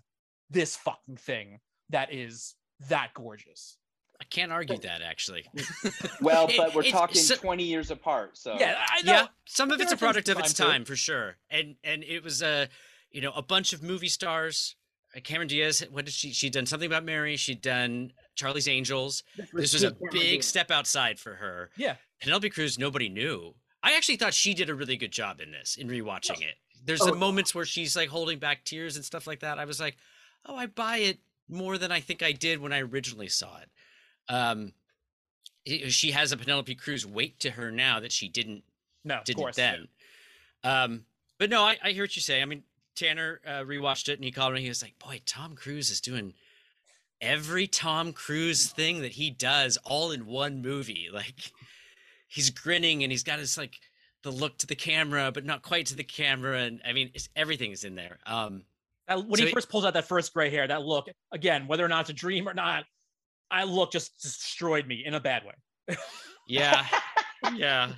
[0.50, 2.56] this fucking thing that is
[2.90, 3.78] that gorgeous?
[4.20, 5.46] I can't argue that actually.
[6.22, 9.12] well, but we're talking so, 20 years apart, so yeah, I know.
[9.12, 10.86] Yeah, some of it's a product of its time too.
[10.86, 12.68] for sure, and and it was a,
[13.12, 14.76] you know, a bunch of movie stars
[15.16, 16.32] uh, Cameron Diaz, what did she?
[16.32, 17.36] She'd done something about Mary.
[17.38, 19.24] She'd done Charlie's Angels.
[19.54, 21.70] This was a big step outside for her.
[21.78, 21.96] Yeah.
[22.22, 23.54] Penelope Cruz, nobody knew.
[23.84, 26.56] I actually thought she did a really good job in this, in rewatching it.
[26.84, 27.14] There's oh.
[27.14, 29.60] moments where she's like holding back tears and stuff like that.
[29.60, 29.98] I was like,
[30.46, 31.20] oh, I buy it
[31.50, 33.70] more than I think I did when I originally saw it.
[34.30, 34.74] Um,
[35.66, 38.64] it, she has a Penelope Cruz weight to her now that she didn't
[39.04, 39.88] no didn't course, then.
[40.64, 40.84] Yeah.
[40.84, 41.06] Um,
[41.38, 42.42] but no, I, I hear what you say.
[42.42, 42.64] I mean,
[42.96, 44.62] Tanner uh, rewatched it and he called me.
[44.62, 46.34] He was like, "Boy, Tom Cruise is doing
[47.22, 51.10] every Tom Cruise thing that he does all in one movie.
[51.18, 51.52] Like
[52.28, 53.80] he's grinning and he's got his like
[54.22, 56.60] the look to the camera, but not quite to the camera.
[56.60, 58.20] And I mean, everything is in there.
[58.26, 58.64] Um,
[59.08, 61.84] that, when so he first pulls out that first gray hair, that look again, whether
[61.84, 62.84] or not it's a dream or not,
[63.50, 65.96] I look just destroyed me in a bad way.
[66.48, 66.86] yeah,
[67.56, 67.94] yeah.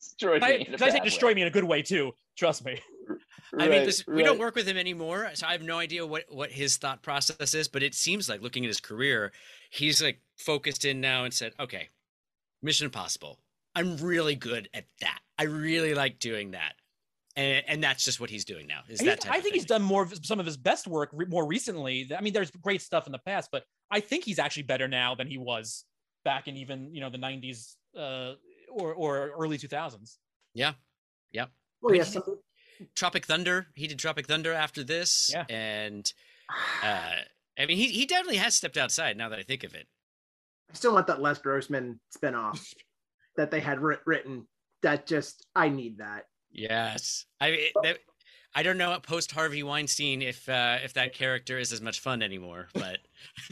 [0.00, 2.12] Destroyed I, I say destroy me in a good way too.
[2.36, 2.80] Trust me.
[3.58, 4.16] I mean, this, right.
[4.16, 7.02] we don't work with him anymore, so I have no idea what what his thought
[7.02, 7.68] process is.
[7.68, 9.32] But it seems like looking at his career,
[9.70, 11.88] he's like focused in now and said, "Okay,
[12.62, 13.38] Mission Impossible.
[13.74, 15.20] I'm really good at that.
[15.38, 16.74] I really like doing that."
[17.36, 18.80] And, and that's just what he's doing now.
[18.88, 21.46] Is that I think he's done more of some of his best work re- more
[21.46, 22.08] recently.
[22.16, 25.14] I mean, there's great stuff in the past, but I think he's actually better now
[25.16, 25.84] than he was
[26.24, 28.34] back in even you know the 90s uh,
[28.70, 30.16] or or early 2000s.
[30.54, 30.74] Yeah,
[31.32, 31.46] yeah.
[31.82, 32.20] Well, I mean, yeah,
[32.94, 33.66] Tropic Thunder.
[33.74, 35.30] He did Tropic Thunder after this.
[35.32, 35.44] Yeah.
[35.48, 36.10] And
[36.82, 37.16] uh,
[37.58, 39.86] I mean, he, he definitely has stepped outside now that I think of it.
[40.70, 42.74] I still want that Les Grossman spinoff
[43.36, 44.46] that they had written.
[44.82, 46.24] That just, I need that.
[46.54, 47.26] Yes.
[47.40, 47.98] I that,
[48.54, 52.22] I don't know post Harvey Weinstein if uh, if that character is as much fun
[52.22, 52.98] anymore, but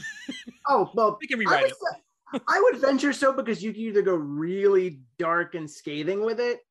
[0.69, 2.41] oh well, we can rewrite I would, it.
[2.47, 6.61] I would venture so because you can either go really dark and scathing with it,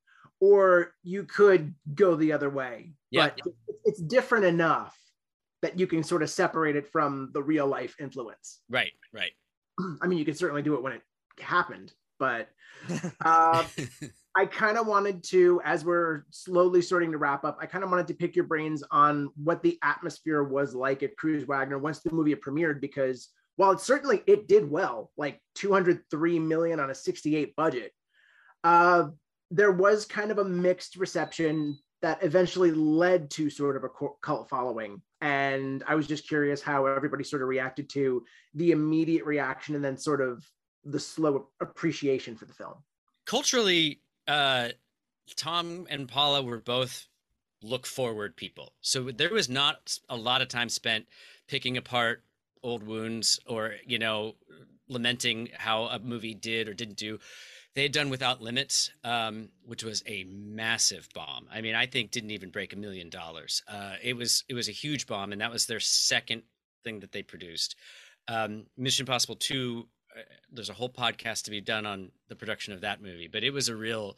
[0.40, 2.94] or you could go the other way.
[3.10, 3.30] Yeah.
[3.44, 3.54] But
[3.84, 4.96] it's different enough
[5.60, 8.60] that you can sort of separate it from the real life influence.
[8.68, 9.30] Right, right.
[10.02, 11.02] I mean, you could certainly do it when it
[11.38, 12.48] happened, but
[13.24, 13.64] uh,
[14.34, 17.90] I kind of wanted to, as we're slowly starting to wrap up, I kind of
[17.90, 22.00] wanted to pick your brains on what the atmosphere was like at Cruise Wagner once
[22.00, 26.94] the movie premiered, because while it certainly it did well, like 203 million on a
[26.94, 27.92] 68 budget,
[28.64, 29.08] uh,
[29.50, 33.88] there was kind of a mixed reception that eventually led to sort of a
[34.22, 35.02] cult following.
[35.20, 38.24] And I was just curious how everybody sort of reacted to
[38.54, 40.44] the immediate reaction and then sort of
[40.84, 42.74] the slow appreciation for the film.
[43.26, 44.68] Culturally, uh,
[45.36, 47.06] Tom and Paula were both
[47.62, 48.72] look forward people.
[48.80, 51.06] So there was not a lot of time spent
[51.48, 52.24] picking apart
[52.62, 54.34] old wounds or, you know,
[54.88, 57.18] lamenting how a movie did or didn't do
[57.74, 61.46] they had done Without Limits, um, which was a massive bomb.
[61.50, 63.62] I mean, I think didn't even break a million dollars.
[63.66, 66.42] Uh, it was it was a huge bomb, and that was their second
[66.84, 67.76] thing that they produced.
[68.28, 69.88] Um, Mission Impossible Two
[70.50, 73.50] there's a whole podcast to be done on the production of that movie, but it
[73.50, 74.16] was a real,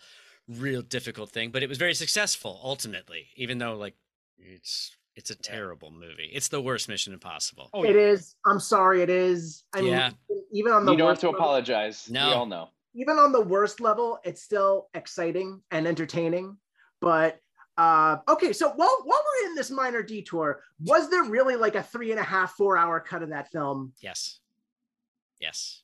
[0.48, 1.50] real difficult thing.
[1.50, 3.94] But it was very successful ultimately, even though like
[4.38, 6.28] it's it's a terrible movie.
[6.32, 7.70] It's the worst Mission Impossible.
[7.72, 8.34] Oh, It is.
[8.44, 9.00] I'm sorry.
[9.02, 9.62] It is.
[9.72, 10.10] I mean, Yeah.
[10.52, 12.10] even on the you don't have to level- apologize.
[12.10, 12.26] No.
[12.28, 12.70] We all know.
[12.94, 16.56] even on the worst level, it's still exciting and entertaining.
[17.00, 17.40] But
[17.78, 21.82] uh, okay, so while while we're in this minor detour, was there really like a
[21.82, 23.92] three and a half, four hour cut of that film?
[24.00, 24.40] Yes,
[25.40, 25.82] yes.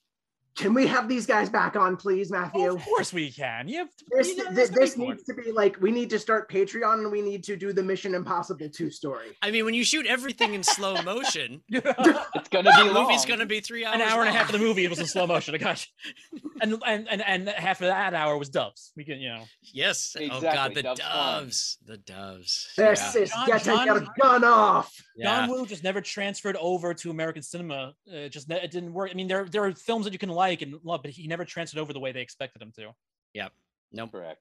[0.61, 2.75] Can we have these guys back on, please, Matthew?
[2.75, 3.67] Of course we can.
[3.67, 5.09] You have This, you know, this, this big one.
[5.17, 7.83] needs to be like we need to start Patreon and we need to do the
[7.83, 9.29] Mission Impossible 2 story.
[9.41, 13.05] I mean, when you shoot everything in slow motion, It's gonna be the long.
[13.05, 13.95] movie's gonna be three hours.
[13.97, 15.55] An hour and a half of the movie it was in slow motion.
[15.55, 15.87] I got
[16.33, 16.41] you.
[16.61, 18.93] And and and and half of that hour was doves.
[18.97, 19.45] We can, you know.
[19.73, 20.15] Yes.
[20.31, 21.79] Oh God, the doves doves.
[21.87, 22.73] The doves.
[22.77, 23.23] This yeah.
[23.23, 24.93] is John- getting John- your gun off.
[25.17, 25.47] yeah.
[25.47, 27.95] John Woo just never transferred over to American cinema.
[28.13, 29.11] Uh, it just ne- it didn't work.
[29.11, 31.45] I mean, there there are films that you can like and love, but he never
[31.45, 32.95] transferred over the way they expected him to.
[33.35, 33.49] Yeah.
[33.93, 34.05] No.
[34.05, 34.13] Nope.
[34.13, 34.41] correct.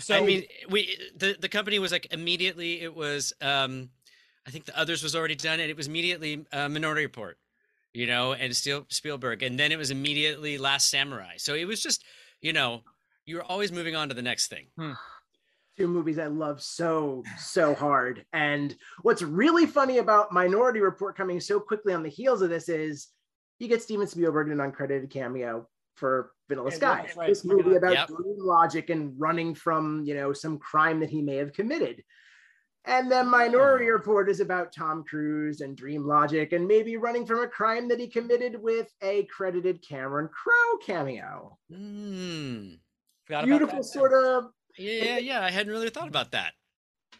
[0.00, 2.80] So I mean, we the the company was like immediately.
[2.80, 3.90] It was um,
[4.46, 7.38] I think the others was already done, and it was immediately uh, Minority Report,
[7.92, 11.34] you know, and Steel, Spielberg, and then it was immediately Last Samurai.
[11.36, 12.02] So it was just,
[12.40, 12.82] you know,
[13.24, 14.66] you were always moving on to the next thing.
[15.78, 18.24] two movies I love so, so hard.
[18.32, 22.68] And what's really funny about Minority Report coming so quickly on the heels of this
[22.68, 23.08] is
[23.58, 27.28] you get Steven Spielberg in an uncredited cameo for Vanilla Yeah, Sky, that's right.
[27.28, 27.76] this Look movie that.
[27.78, 28.06] about Yep.
[28.08, 32.04] dream logic and running from, you know, some crime that he may have committed.
[32.84, 33.94] And then Minority Oh.
[33.94, 37.98] Report is about Tom Cruise and Dream Logic and maybe running from a crime that
[38.00, 41.58] he committed with a credited Cameron Crowe cameo.
[41.70, 42.78] Mm.
[43.26, 45.40] forgot about Beautiful sort of Yeah, yeah, yeah.
[45.44, 46.54] I hadn't really thought about that.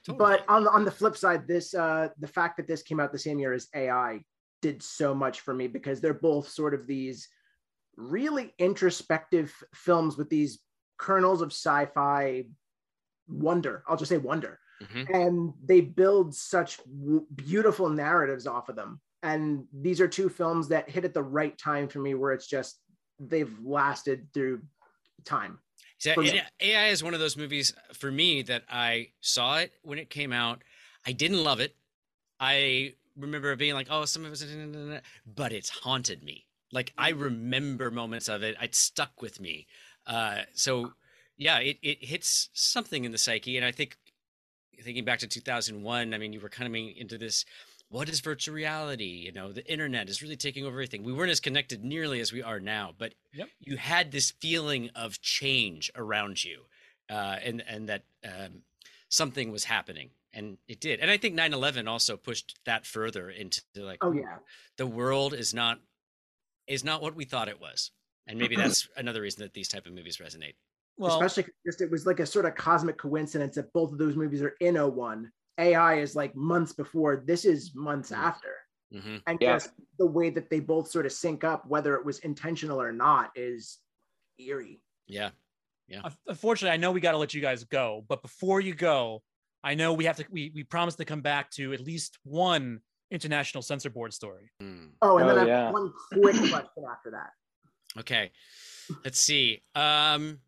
[0.05, 0.19] Totally.
[0.19, 3.13] But on the, on the flip side, this uh, the fact that this came out
[3.13, 4.23] the same year as AI
[4.61, 7.29] did so much for me because they're both sort of these
[7.97, 10.61] really introspective films with these
[10.99, 12.45] kernels of sci-fi
[13.29, 13.83] wonder.
[13.87, 15.09] I'll just say wonder, Mhm.
[15.13, 19.01] and they build such w- beautiful narratives off of them.
[19.23, 22.47] And these are two films that hit at the right time for me, where it's
[22.47, 22.81] just
[23.19, 24.63] they've lasted through
[25.25, 25.59] time.
[25.99, 26.43] So, for and me.
[26.61, 30.33] AI is one of those movies for me that I saw it when it came
[30.33, 30.63] out.
[31.05, 31.77] I didn't love it.
[32.39, 36.47] I remember being like, "Oh, some of it," but it's haunted me.
[36.73, 38.57] Like I remember moments of it.
[38.61, 39.67] It stuck with me.
[40.07, 40.93] Uh, so
[41.37, 43.97] yeah, it it hits something in the psyche, and I think
[44.83, 46.15] thinking back to 2001.
[46.15, 47.45] I mean, you were coming into this.
[47.91, 49.05] What is virtual reality?
[49.05, 51.05] You know, the internet is really taking over everything.
[51.05, 53.49] We weren't as connected nearly as we are now, but Yep.
[53.61, 56.65] you had this feeling of change around you,
[57.09, 58.63] uh, and and that um,
[59.09, 61.01] something was happening, and it did.
[61.01, 64.39] And I think 9/11 also pushed that further into like, Oh yeah,
[64.79, 65.81] the world is not
[66.69, 67.93] is not what we thought it was,
[68.27, 70.57] and maybe that's another reason that these type of movies resonate.
[70.97, 73.99] Well, especially 'cause just it was like a sort of cosmic coincidence that both of
[73.99, 78.13] those movies are in 01 ai is like months before this is months Mm.
[78.13, 78.55] after
[78.93, 79.59] hmm and Yeah.
[79.59, 82.93] just the way that they both sort of sync up whether it was intentional or
[82.93, 83.81] not is
[84.39, 85.31] eerie Yeah,
[85.89, 89.23] yeah unfortunately, I know we got to let you guys go, but before you go,
[89.69, 90.25] I know we have to.
[90.31, 94.51] We we promised to come back to at least one international censor board story.
[94.63, 94.93] Mm.
[95.03, 95.71] oh and then Oh, I have yeah.
[95.71, 97.31] one quick question after that
[97.99, 98.31] Okay,
[99.05, 99.61] let's see.
[99.75, 100.39] Um,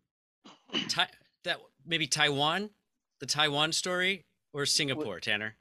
[0.89, 1.07] Tai
[1.43, 2.71] that maybe Taiwan,
[3.19, 5.55] the Taiwan story, or Singapore, Tanner.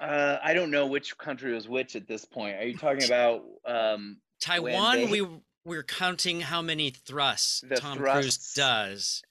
[0.00, 2.56] Uh, I don't know which country was which at this point.
[2.56, 5.26] Are you talking about um, Taiwan, they- we
[5.66, 8.22] we're counting how many thrusts The Tom thrusts.
[8.22, 9.22] Cruise does.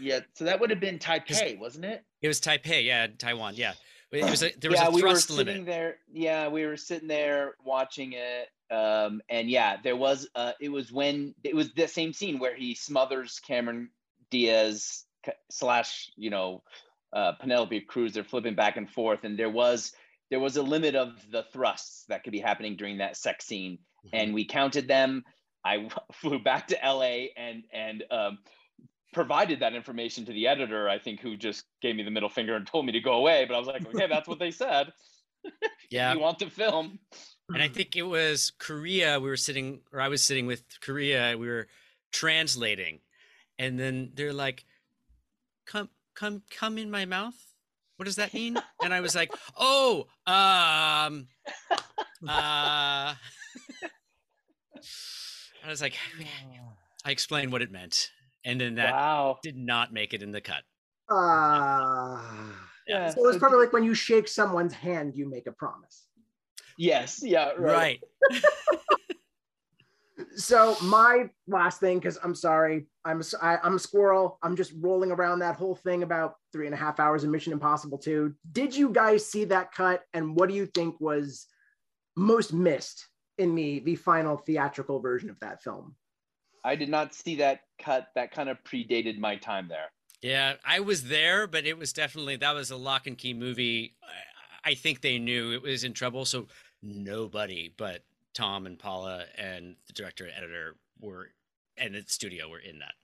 [0.00, 0.20] Yeah?
[0.34, 2.04] So that would have been Taipei, wasn't it?
[2.22, 3.74] It was Taipei, yeah, Taiwan, yeah.
[4.12, 5.66] It was a, there was yeah, a we were thrust sitting limit.
[5.66, 5.96] there.
[6.12, 8.48] Yeah, we were sitting there watching it.
[8.74, 10.28] Um, and yeah, there was.
[10.34, 13.90] Uh, it was when it was the same scene where he smothers Cameron
[14.30, 15.04] Diaz
[15.50, 16.62] slash, you know,
[17.12, 18.14] uh, Penelope Cruz.
[18.14, 19.92] They're flipping back and forth, and there was
[20.30, 23.78] there was a limit of the thrusts that could be happening during that sex scene,
[24.06, 24.16] Mm-hmm.
[24.16, 25.24] and we counted them.
[25.64, 28.38] I flew back to LA and and um,
[29.12, 30.88] provided that information to the editor.
[30.88, 33.44] I think who just gave me the middle finger and told me to go away.
[33.46, 34.92] But I was like, okay, that's what they said.
[35.90, 36.98] Yeah, You want to film?
[37.54, 39.20] and I think it was Korea.
[39.20, 41.36] We were sitting, or I was sitting with Korea.
[41.38, 41.68] We were
[42.10, 42.98] translating,
[43.56, 44.64] and then they're like,
[45.64, 47.36] "Come, come, come in my mouth."
[47.96, 48.58] What does that mean?
[48.82, 51.28] and I was like, "Oh, um,
[52.28, 53.14] uh."
[55.64, 55.94] I was like,
[57.04, 58.10] I explained what it meant,
[58.46, 59.38] and then that wow.
[59.42, 60.62] did not make it in the cut.
[61.10, 62.22] uh,
[62.88, 63.10] Yeah.
[63.10, 66.06] so it's probably like when you shake someone's hand you make a promise
[66.76, 67.20] yes.
[67.22, 67.52] Yeah.
[67.58, 68.00] Right.
[68.30, 68.42] Right.
[70.36, 74.38] so my last thing, because I'm sorry, I'm I, am i am a squirrel.
[74.42, 77.52] I'm just rolling around that whole thing about three and a half hours of Mission
[77.52, 78.34] Impossible 2.
[78.52, 80.02] Did you guys see that cut?
[80.14, 81.46] And what do you think was
[82.16, 83.06] most missed
[83.38, 85.94] in the the final theatrical version of that film?
[86.66, 88.08] I did not see that cut.
[88.16, 89.92] That kind of predated my time there.
[90.20, 93.94] Yeah, I was there, but it was definitely that was a lock and key movie.
[94.64, 96.48] I think they knew it was in trouble, so
[96.82, 98.02] nobody but
[98.34, 101.30] Tom and Paula and the director and editor were
[101.76, 102.94] and the studio were in that.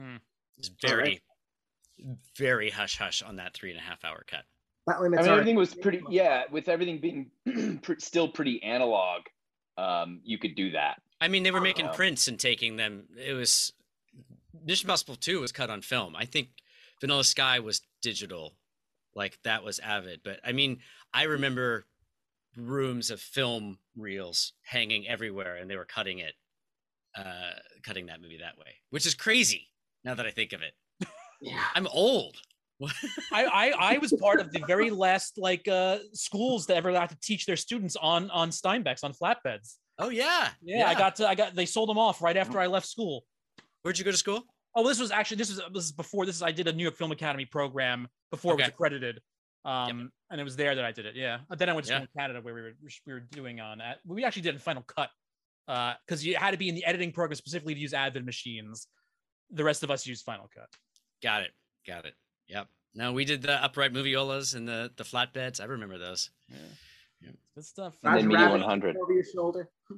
[0.00, 0.16] Hmm.
[0.58, 2.16] It's very, right.
[2.36, 4.44] very hush hush on that three and a half hour cut.
[4.88, 6.02] I mean, everything was pretty.
[6.10, 9.22] Yeah, with everything being still pretty analog,
[9.78, 11.00] um, you could do that.
[11.22, 13.04] I mean, they were making uh, prints and taking them.
[13.16, 13.72] It was
[14.64, 16.16] Mission Impossible Two was cut on film.
[16.16, 16.48] I think
[17.00, 18.54] Vanilla Sky was digital,
[19.14, 20.22] like that was Avid.
[20.24, 20.80] But I mean,
[21.14, 21.86] I remember
[22.56, 26.34] rooms of film reels hanging everywhere and they were cutting it
[27.16, 27.52] uh
[27.82, 29.68] cutting that movie that way which is crazy
[30.04, 30.72] now that i think of it
[31.40, 32.36] yeah i'm old
[33.32, 37.10] I, I i was part of the very last like uh schools that ever had
[37.10, 40.48] to teach their students on on Steenbecks on flatbeds oh yeah.
[40.62, 42.86] yeah yeah i got to i got they sold them off right after i left
[42.86, 43.24] school
[43.82, 44.44] where'd you go to school
[44.76, 46.82] oh this was actually this was this is before this is i did a new
[46.82, 48.62] york film academy program before okay.
[48.62, 49.20] it was accredited
[49.64, 50.08] um, yep.
[50.30, 51.14] and it was there that I did it.
[51.14, 51.38] Yeah.
[51.56, 52.04] Then I went to yeah.
[52.16, 52.72] Canada where we were
[53.06, 55.10] we were doing on at we actually did a Final Cut
[55.68, 58.88] uh because you had to be in the editing program specifically to use Avid machines.
[59.50, 60.68] The rest of us used Final Cut.
[61.22, 61.50] Got it.
[61.86, 62.14] Got it.
[62.48, 62.68] Yep.
[62.94, 65.60] No, we did the upright moviolas and the the flatbeds.
[65.60, 66.30] I remember those.
[66.48, 66.56] Yeah.
[67.22, 67.30] Yeah.
[67.54, 67.96] Good stuff.
[68.02, 69.68] And then Mini 100 over your shoulder.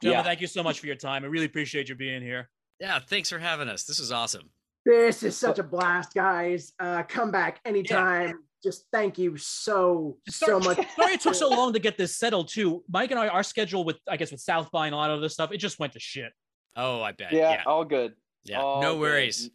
[0.00, 0.22] Gentlemen, yeah.
[0.22, 1.24] thank you so much for your time.
[1.24, 2.48] I really appreciate you being here.
[2.80, 3.84] Yeah, thanks for having us.
[3.84, 4.50] This was awesome.
[4.84, 6.72] This is such a blast, guys.
[6.78, 8.28] Uh, come back anytime.
[8.28, 10.76] Yeah just thank you so so much.
[10.96, 12.82] Sorry it took so long to get this settled too.
[12.90, 15.20] Mike and I, our schedule with I guess with South by and a lot of
[15.20, 16.32] this stuff, it just went to shit.
[16.76, 17.32] Oh, I bet.
[17.32, 17.62] Yeah, yeah.
[17.66, 18.14] all good.
[18.44, 19.50] Yeah, all no worries.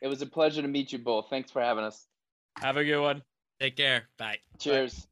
[0.00, 1.26] it was a pleasure to meet you both.
[1.30, 2.06] Thanks for having us.
[2.58, 3.22] Have a good one.
[3.60, 4.08] Take care.
[4.18, 4.38] Bye.
[4.58, 4.94] Cheers.
[4.94, 5.06] Bye.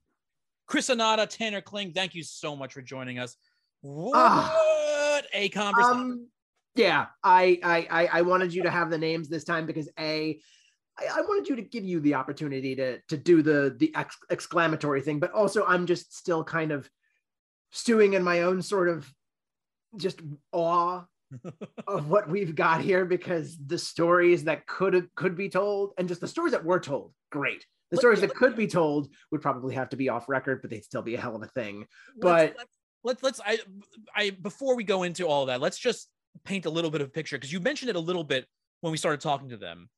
[0.70, 3.36] Chris Anata, Tanner Kling, thank you so much for joining us.
[3.80, 6.00] What uh, a conversation.
[6.00, 6.28] Um,
[6.76, 7.58] yeah, I,
[7.90, 10.38] I I wanted you to have the names this time because a
[10.96, 14.16] I, I, wanted you to give you the opportunity to to do the the ex-
[14.30, 16.88] exclamatory thing, but also I'm just still kind of
[17.72, 19.12] stewing in my own sort of
[19.96, 20.20] just
[20.52, 21.02] awe
[21.88, 26.20] of what we've got here because the stories that could could be told and just
[26.20, 27.66] the stories that were told, great.
[27.90, 30.84] The stories that could be told would probably have to be off record, but they'd
[30.84, 31.86] still be a hell of a thing.
[32.18, 33.58] But let's let's, let's I
[34.14, 36.08] I before we go into all that, let's just
[36.44, 38.46] paint a little bit of a picture because you mentioned it a little bit
[38.80, 39.88] when we started talking to them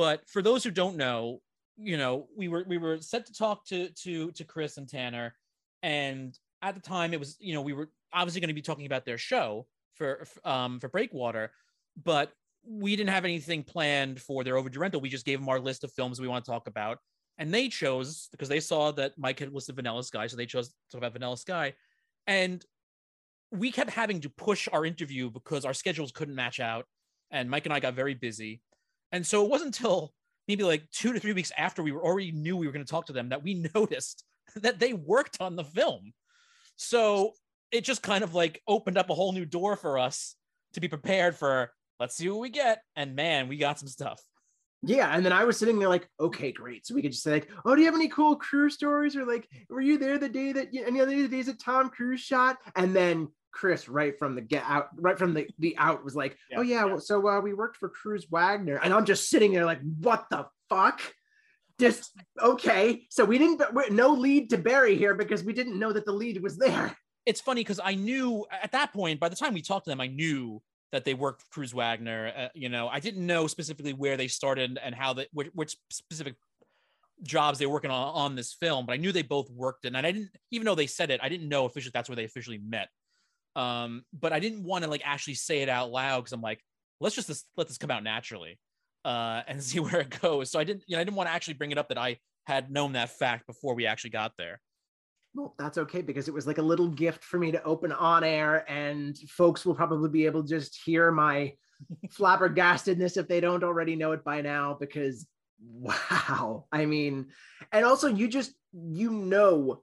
[0.00, 1.42] but for those who don't know,
[1.76, 5.34] you know, we were we were set to talk to to to Chris and Tanner,
[5.82, 8.86] and at the time it was you know we were obviously going to be talking
[8.86, 9.66] about their show
[9.96, 11.52] for um for Breakwater,
[12.02, 12.32] but
[12.66, 15.02] we didn't have anything planned for their overdue rental.
[15.02, 16.96] We just gave them our list of films we want to talk about,
[17.40, 20.68] and they chose because they saw that Mike was the Vanilla Sky, so they chose
[20.68, 21.72] to talk about Vanilla Sky,
[22.26, 22.64] and
[23.50, 26.84] we kept having to push our interview because our schedules couldn't match out,
[27.30, 28.60] and Mike and I got very busy.
[29.10, 30.12] And so it wasn't until
[30.46, 32.90] maybe like two to three weeks after we were already knew we were going to
[32.90, 34.22] talk to them that we noticed
[34.56, 36.12] that they worked on the film.
[36.76, 37.32] So
[37.72, 40.36] it just kind of like opened up a whole new door for us
[40.74, 42.82] to be prepared for let's see what we get.
[42.96, 44.20] And man, we got some stuff.
[44.82, 46.86] Yeah, and then I was sitting there like, okay, great.
[46.86, 49.26] So we could just say like, oh, do you have any cool crew stories, or
[49.26, 52.56] like, were you there the day that any other days that Tom Cruise shot?
[52.76, 56.36] And then Chris right from the get out, right from the the out was like,
[56.50, 56.96] yeah, oh yeah, yeah.
[56.98, 60.46] so uh, we worked for Cruise Wagner, and I'm just sitting there like, what the
[60.70, 61.00] fuck?
[61.78, 62.10] Just
[62.40, 63.06] okay.
[63.10, 66.42] So we didn't no lead to Barry here because we didn't know that the lead
[66.42, 66.96] was there.
[67.26, 70.00] It's funny because I knew at that point, by the time we talked to them,
[70.00, 70.62] I knew
[70.92, 72.32] that they worked for Cruise Wagner.
[72.36, 75.76] Uh, you know, I didn't know specifically where they started and how they which, which
[75.90, 76.34] specific
[77.22, 79.96] jobs they were working on on this film, but I knew they both worked and
[79.96, 82.58] I didn't even though they said it, I didn't know officially that's where they officially
[82.58, 82.88] met.
[83.56, 86.60] Um, but I didn't want to like actually say it out loud because I'm like,
[87.00, 88.58] let's just this, let this come out naturally
[89.04, 90.50] uh, and see where it goes.
[90.50, 92.18] So I didn't, you know, I didn't want to actually bring it up that I
[92.46, 94.60] had known that fact before we actually got there.
[95.34, 98.24] Well, that's okay because it was like a little gift for me to open on
[98.24, 101.54] air, and folks will probably be able to just hear my
[102.08, 104.76] flabbergastedness if they don't already know it by now.
[104.78, 105.26] Because
[105.60, 107.28] wow, I mean,
[107.72, 109.82] and also you just you know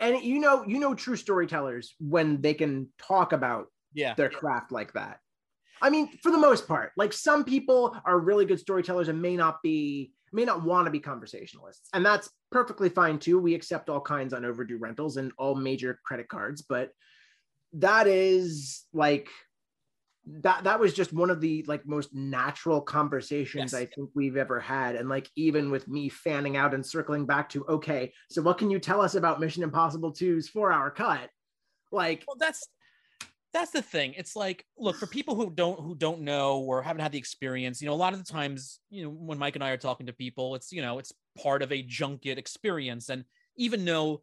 [0.00, 4.72] and you know you know true storytellers when they can talk about yeah their craft
[4.72, 5.20] like that
[5.82, 9.36] i mean for the most part like some people are really good storytellers and may
[9.36, 13.88] not be may not want to be conversationalists and that's perfectly fine too we accept
[13.88, 16.90] all kinds on overdue rentals and all major credit cards but
[17.72, 19.28] that is like
[20.26, 23.74] that that was just one of the like most natural conversations Yes.
[23.74, 24.96] I think we've ever had.
[24.96, 28.70] And like even with me fanning out and circling back to okay, so what can
[28.70, 31.30] you tell us about Mission Impossible 2's four hour cut?
[31.92, 32.66] Like well that's
[33.56, 34.12] that's the thing.
[34.16, 37.80] It's like look for people who don't who don't know or haven't had the experience
[37.80, 40.06] you know a lot of the times you know when mike and i are talking
[40.06, 43.08] to people it's you know it's part of a junket experience.
[43.08, 43.24] And
[43.56, 44.22] even though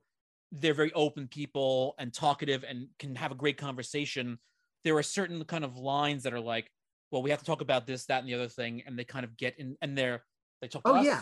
[0.52, 4.38] they're very open people and talkative and can have a great conversation
[4.84, 6.70] there are certain kind of lines that are like
[7.12, 8.84] well we have to talk about this that and the other thing.
[8.86, 10.24] And they kind of get in and they're
[10.62, 11.22] they talk to Oh, us yeah.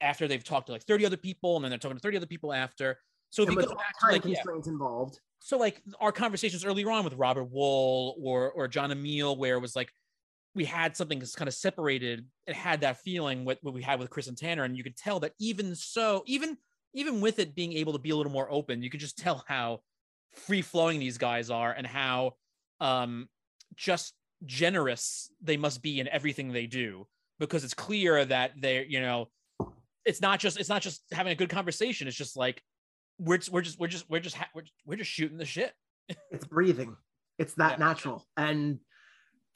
[0.00, 2.26] after they've talked to like 30 other people and then they're talking to 30 other
[2.26, 2.98] people after.
[3.30, 5.20] So if and you go back to like yeah, constraints involved.
[5.44, 9.60] So like our conversations earlier on with Robert Wool or or Jon Amiel, where it
[9.60, 9.90] was like
[10.54, 12.24] we had something that's kind of separated.
[12.46, 14.96] It had that feeling what, what we had with Chris and Tanner, and you could
[14.96, 16.56] tell that even so, even
[16.94, 19.44] even with it being able to be a little more open, you could just tell
[19.46, 19.80] how
[20.32, 22.32] free flowing these guys are and how
[22.80, 23.28] um
[23.76, 24.14] just
[24.46, 27.06] generous they must be in everything they do
[27.38, 29.28] because it's clear that they're you know
[30.06, 32.60] it's not just it's not just having a good conversation it's just like
[33.18, 35.72] we're just, we're just we're just we're just ha- we're, we're just shooting the shit
[36.30, 36.96] It's breathing.
[37.38, 37.86] It's that Yeah.
[37.86, 38.26] natural.
[38.36, 38.78] And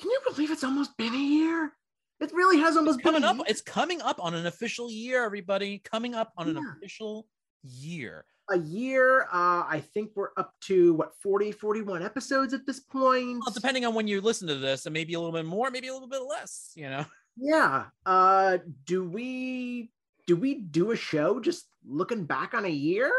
[0.00, 1.72] can you believe it's almost been a year?
[2.20, 3.44] It really has almost it's coming been a up year.
[3.48, 7.26] it's coming up on an official year everybody coming up on an official
[7.62, 9.22] year a year.
[9.24, 13.40] Uh, I think we're up to what 40, 41 episodes at this point.
[13.44, 15.88] well, depending on when you listen to this and maybe a little bit more maybe
[15.88, 17.04] a little bit less you know
[17.36, 17.86] Yeah.
[18.06, 19.90] Uh, do we
[20.26, 23.12] do we do a show just looking back on a year,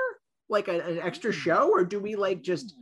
[0.49, 1.37] like a- an extra Hmm.
[1.39, 2.75] show, or do we like just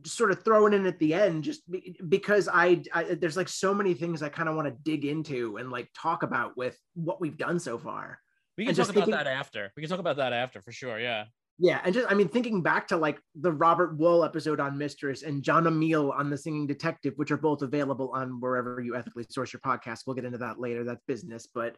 [0.00, 3.36] just sort of throw it in at the end just be, because I, I there's
[3.36, 6.56] like so many things I kind of want to dig into and like talk about
[6.56, 8.18] with what we've done so far.
[8.58, 10.72] we can And talk about thinking- that after we can talk about that after for
[10.72, 11.26] sure yeah
[11.58, 15.22] Yeah, and just I mean thinking back to like the Robert Wool episode on Mistress
[15.22, 19.24] and Jon Amiel on the Singing Detective, which are both available on wherever you ethically
[19.30, 20.00] source your podcast.
[20.06, 20.82] We'll get into that later.
[20.82, 21.76] That's business, but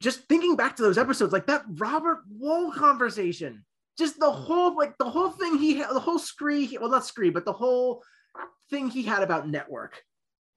[0.00, 3.64] just thinking back to those episodes, like that Robert Wool conversation,
[3.98, 7.30] just the whole like the whole thing he had, the whole scree, well not scree,
[7.30, 8.02] but the whole
[8.70, 10.02] thing he had about network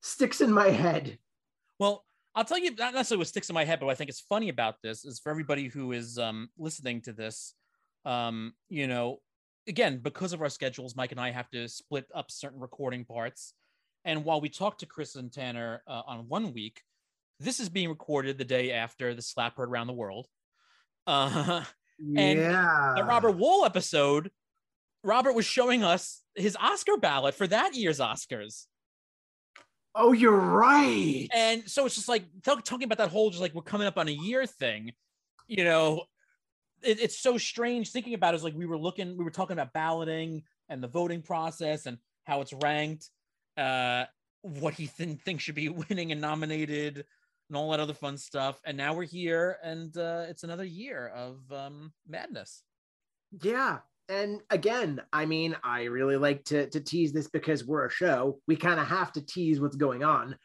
[0.02, 1.18] sticks in my head.
[1.80, 2.04] Well,
[2.36, 4.50] I'll tell you not necessarily what sticks in my head, but I think it's funny
[4.50, 7.54] about this is for everybody who is um, listening to this,
[8.06, 9.20] um, you know,
[9.68, 13.54] again, because of our schedules, Mike and I have to split up certain recording parts.
[14.06, 16.82] And while we talked to Chris and Tanner uh, on one week,
[17.40, 20.28] this is being recorded the day after the slap heard around the world.
[21.06, 21.64] Uh,
[22.00, 24.32] And yeah, the Robert Wool episode,
[25.04, 28.66] Robert was showing us his Oscar ballot for that year's Oscars.
[29.96, 31.28] Oh, you're right.
[31.34, 33.98] And so it's just like talk, talking about that whole just like we're coming up
[33.98, 34.92] on a year thing,
[35.48, 36.04] you know,
[36.84, 38.38] it, it's so strange thinking about it.
[38.38, 41.98] Is like we were looking, we were talking about balloting and the voting process and
[42.26, 43.10] how it's ranked,
[43.58, 44.06] uh,
[44.42, 47.06] what he th- thinks should be winning and nominated
[47.50, 48.60] and all that other fun stuff.
[48.66, 52.64] And now we're here and uh, it's another year of um, madness.
[53.42, 53.80] Yeah.
[54.10, 58.40] And again, I mean, I really like to, to tease this because we're a show.
[58.48, 60.38] We kind of have to tease what's going on.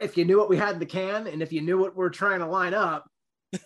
[0.00, 2.10] If you knew what we had in the can and if you knew what we're
[2.10, 3.06] trying to line up,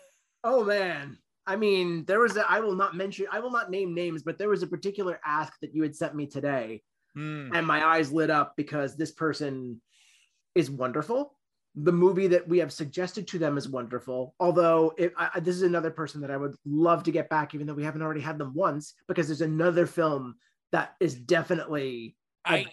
[0.45, 1.19] oh man.
[1.47, 4.39] I mean, there was a, I will not mention, I will not name names, but
[4.39, 6.83] there was a particular ask that you had sent me today.
[7.15, 7.51] Hmm.
[7.55, 9.81] And my eyes lit up because this person
[10.55, 11.38] is wonderful.
[11.75, 14.35] The movie that we have suggested to them is wonderful.
[14.41, 17.67] Although it, I, this is another person that I would love to get back, even
[17.67, 20.35] though we haven't already had them once, because there's another film
[20.73, 22.67] that is definitely I,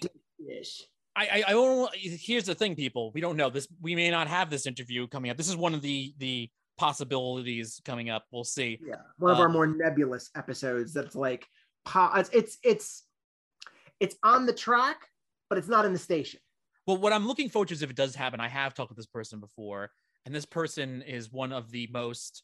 [0.47, 0.81] dish.
[1.15, 1.93] I, I, I don't.
[1.95, 3.11] Here's the thing, people.
[3.13, 3.67] We don't know this.
[3.79, 5.37] We may not have this interview coming up.
[5.37, 8.25] This is one of the the possibilities coming up.
[8.31, 8.79] We'll see.
[8.85, 10.93] Yeah, one of our Um, more nebulous episodes.
[10.93, 11.45] That's like,
[11.87, 13.03] it's it's it's
[13.99, 14.97] it's on the track,
[15.49, 16.39] but it's not in the station.
[16.88, 18.39] Well, what I'm looking forward to is if it does happen.
[18.39, 19.91] I have talked with this person before,
[20.25, 22.43] and this person is one of the most.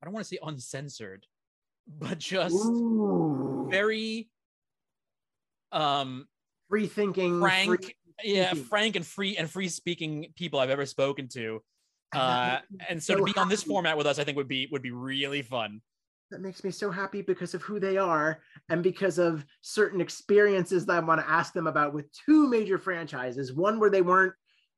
[0.00, 1.26] I don't want to say uncensored,
[1.86, 3.68] but just Ooh.
[3.70, 4.30] very
[5.72, 6.26] um
[6.68, 11.28] free thinking, frank free- yeah frank and free and free speaking people i've ever spoken
[11.28, 11.62] to
[12.12, 14.48] And uh and so to so be on this format with us i think would
[14.48, 15.82] be would be really fun
[16.30, 20.86] that makes me so happy because of who they are and because of certain experiences
[20.86, 23.52] that I want to ask them about with two major franchises.
[23.52, 24.34] One where they weren't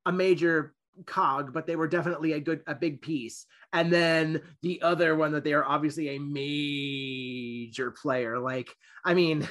[0.07, 0.75] a major
[1.07, 3.47] cog, but they were definitely a good a big piece.
[3.73, 8.39] And then the other one that they are obviously a major player.
[8.39, 8.75] Like,
[9.05, 9.49] I mean,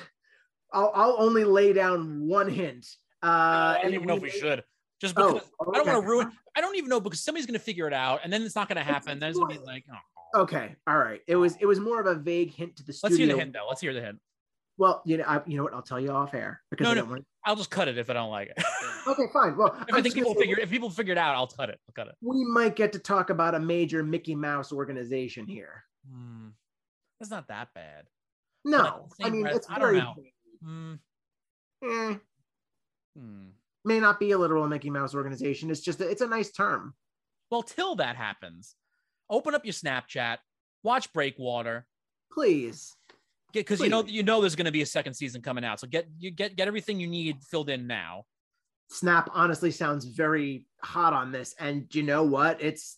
[0.74, 2.86] I'll, I'll only lay down one hint.
[3.22, 4.64] Uh, i don't even know if we should
[5.02, 7.60] just Oh, because i don't want to ruin i don't even know because somebody's going
[7.60, 9.60] to figure it out and then it's not going to happen then it's going to
[9.60, 9.98] be like oh.
[10.36, 11.22] Okay, all right.
[11.28, 13.10] It was it was more of a vague hint to the studio.
[13.10, 14.20] let's hear the hint though let's hear the hint
[14.78, 15.74] Well, you know, I, you know what?
[15.74, 17.26] I'll tell you off air because No, I don't want.
[17.46, 18.64] I'll just cut it if I don't like it.
[19.08, 19.58] Okay, fine.
[19.58, 21.80] Well, if I think people figure if people figure it out, I'll cut it.
[21.88, 22.16] I'll cut it.
[22.22, 25.84] we might get to talk about a major Mickey Mouse organization here.
[26.08, 26.50] Hmm.
[27.20, 28.06] That's not that bad.
[28.66, 29.98] No, I mean it's I don't very.
[30.00, 30.16] know.
[30.64, 30.94] Hmm.
[31.84, 32.16] eh,
[33.18, 33.46] Hmm.
[33.86, 35.72] may not be a literal Mickey Mouse organization.
[35.72, 36.94] It's just it's a nice term.
[37.50, 38.76] Well, till that happens,
[39.30, 40.38] open up your Snapchat,
[40.84, 41.86] watch Breakwater,
[42.32, 42.96] Please.
[43.54, 45.80] because you know you know there's going to be a second season coming out.
[45.80, 48.26] So get you get get everything you need filled in now.
[48.92, 51.54] Snap honestly sounds very hot on this.
[51.60, 52.62] And you know what?
[52.62, 52.98] It's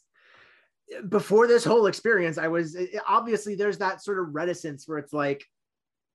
[1.09, 4.97] before this whole experience, I was eh, eh, obviously there's that sort of reticence where
[4.97, 5.45] it's like,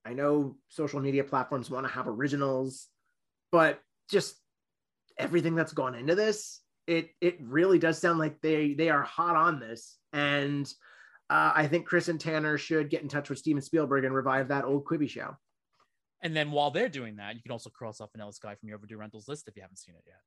[0.05, 2.89] I know social media platforms want to have originals,
[3.51, 4.37] but just
[5.19, 9.37] everything that's gone into this, it it really does sound like they they are hot
[9.37, 9.99] on this.
[10.17, 10.67] And
[11.29, 14.49] uh, I think Chris and Tanner should get in touch with Steven Spielberg and revive
[14.49, 15.37] that old Quibi show.
[16.23, 18.79] And then while they're doing that, you can also cross off Vanilla Sky from your
[18.79, 20.21] overdue rentals list if you haven't seen it yet.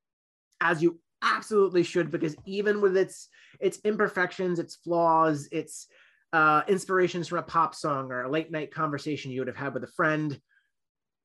[0.60, 3.28] as you absolutely should because even with its
[3.60, 5.86] its imperfections its flaws its
[6.32, 9.74] uh inspirations from a pop song or a late night conversation you would have had
[9.74, 10.40] with a friend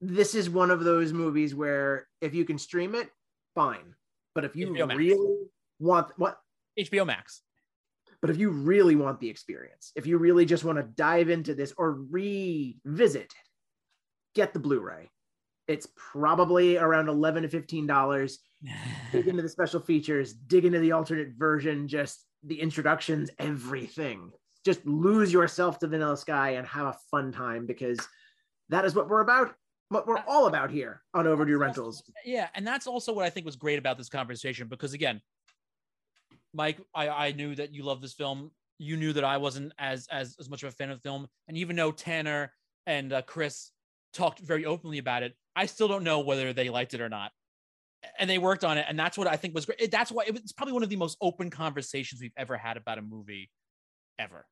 [0.01, 3.09] this is one of those movies where if you can stream it
[3.53, 3.95] fine
[4.33, 5.15] but if you really
[5.79, 6.39] want what
[6.77, 7.41] HBO Max.
[8.25, 11.53] But if you really want the experience if you really just want to dive into
[11.53, 13.33] this or revisit it
[14.33, 15.07] get the blu-ray
[15.67, 18.39] it's probably around 11 to 15 dollars
[19.11, 24.31] dig into the special features, dig into the alternate version, just the introductions, everything.
[24.63, 27.99] Just lose yourself to Vanilla Sky and have a fun time because
[28.69, 29.53] that is what we're about,
[29.89, 32.01] what we're all about here on Overdue Rentals.
[32.25, 35.21] yeah and that's also what i think was great about this conversation because again
[36.55, 38.51] mike i i knew that you love this film.
[38.77, 41.27] You knew that i wasn't as as as much of a fan of the film.
[41.47, 42.51] And even though tanner
[42.87, 43.71] and uh, chris
[44.13, 47.31] talked very openly about it i still don't know whether they liked it or not.
[48.19, 48.85] And they worked on it.
[48.87, 49.91] And that's what i think was great.
[49.91, 52.97] That's why it was probably one of the most open conversations we've ever had about
[52.97, 53.49] a movie
[54.19, 54.45] ever.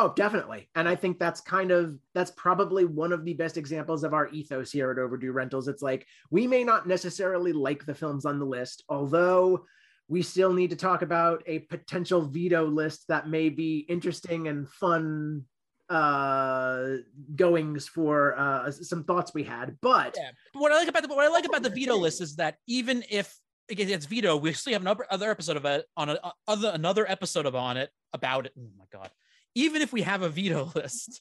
[0.00, 0.68] Oh, definitely.
[0.76, 4.28] And I think that's kind of that's probably one of the best examples of our
[4.28, 5.66] ethos here at Overdue Rentals.
[5.66, 9.64] It's like we may not necessarily like the films on the list, although
[10.08, 14.68] we still need to talk about a potential veto list that may be interesting and
[14.68, 15.44] fun
[15.90, 16.96] uh
[17.34, 20.30] goings for uh some thoughts we had but Yeah.
[20.52, 23.02] What I like about the what I like about the veto list is that even
[23.10, 23.34] if
[23.68, 27.10] it gets veto, we still have another other episode of it on a, other another
[27.10, 28.52] episode of on it about it.
[28.58, 29.10] Oh my god!
[29.54, 31.20] Even if we have a veto list,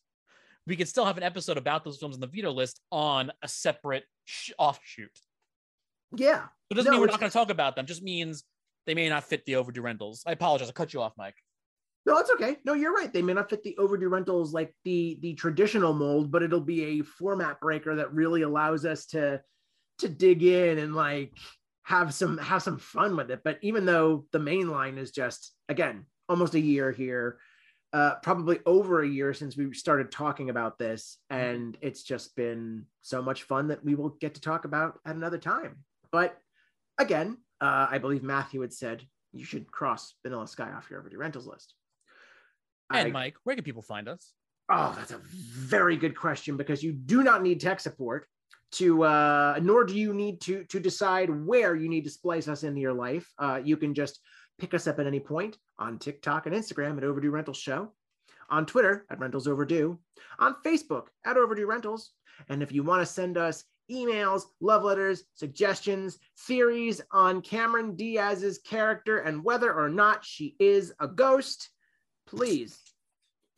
[0.66, 3.48] we could still have an episode about those films on the veto list on a
[3.50, 5.12] separate sh- offshoot.
[6.16, 7.86] yeah So it doesn't No, mean we're not going to talk about them.
[7.86, 8.44] Just means
[8.88, 10.24] they may not fit the overdue rentals.
[10.26, 10.70] I apologize.
[10.70, 11.36] I cut you off, Mike.
[12.08, 15.20] no it's okay no you're right they may not fit the overdue rentals like the
[15.22, 19.42] the traditional mold but it'll be a format breaker that really allows us to
[20.00, 21.34] to dig in and like
[21.84, 25.54] have some have some fun with it but even though the main line is just
[25.68, 27.40] again almost a year here
[27.94, 32.86] uh probably over a year since we started talking about this and it's just been
[33.02, 35.78] so much fun that we will get to talk about at another time
[36.12, 36.38] but
[36.98, 39.04] again uh i believe matthew had said
[39.34, 41.74] you should cross vanilla sky off your overdue rentals list
[42.92, 44.34] And I- Mike, where can people find us?
[44.70, 48.28] Oh, that's a very good question because you do not need tech support
[48.74, 52.64] to, uh, nor do you need to to decide where you need to splice us
[52.64, 53.26] into your life.
[53.40, 54.20] Uh, you can just
[54.60, 57.94] pick us up at any point on TikTok and Instagram at Overdue Rentals Show,
[58.50, 60.00] on Twitter at Rentals Overdue,
[60.40, 62.12] on Facebook at Overdue Rentals,
[62.50, 68.60] and if you want to send us emails, love letters, suggestions, theories on Cameron Diaz's
[68.60, 71.70] character and whether or not she is a ghost,
[72.28, 72.80] please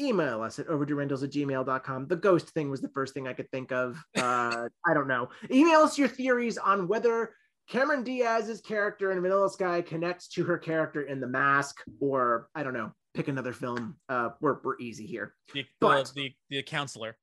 [0.01, 2.07] email us at overduerentals at gmail.com.
[2.07, 4.01] The ghost thing was the first thing I could think of.
[4.17, 5.29] Uh, I don't know.
[5.51, 7.33] Email us your theories on whether
[7.69, 12.63] Cameron Diaz's character in Vanilla Sky connects to her character in The Mask, or I
[12.63, 13.97] don't know, pick another film.
[14.09, 15.35] Uh, we're, we're easy here.
[15.53, 17.15] The, But- the, the the counselor.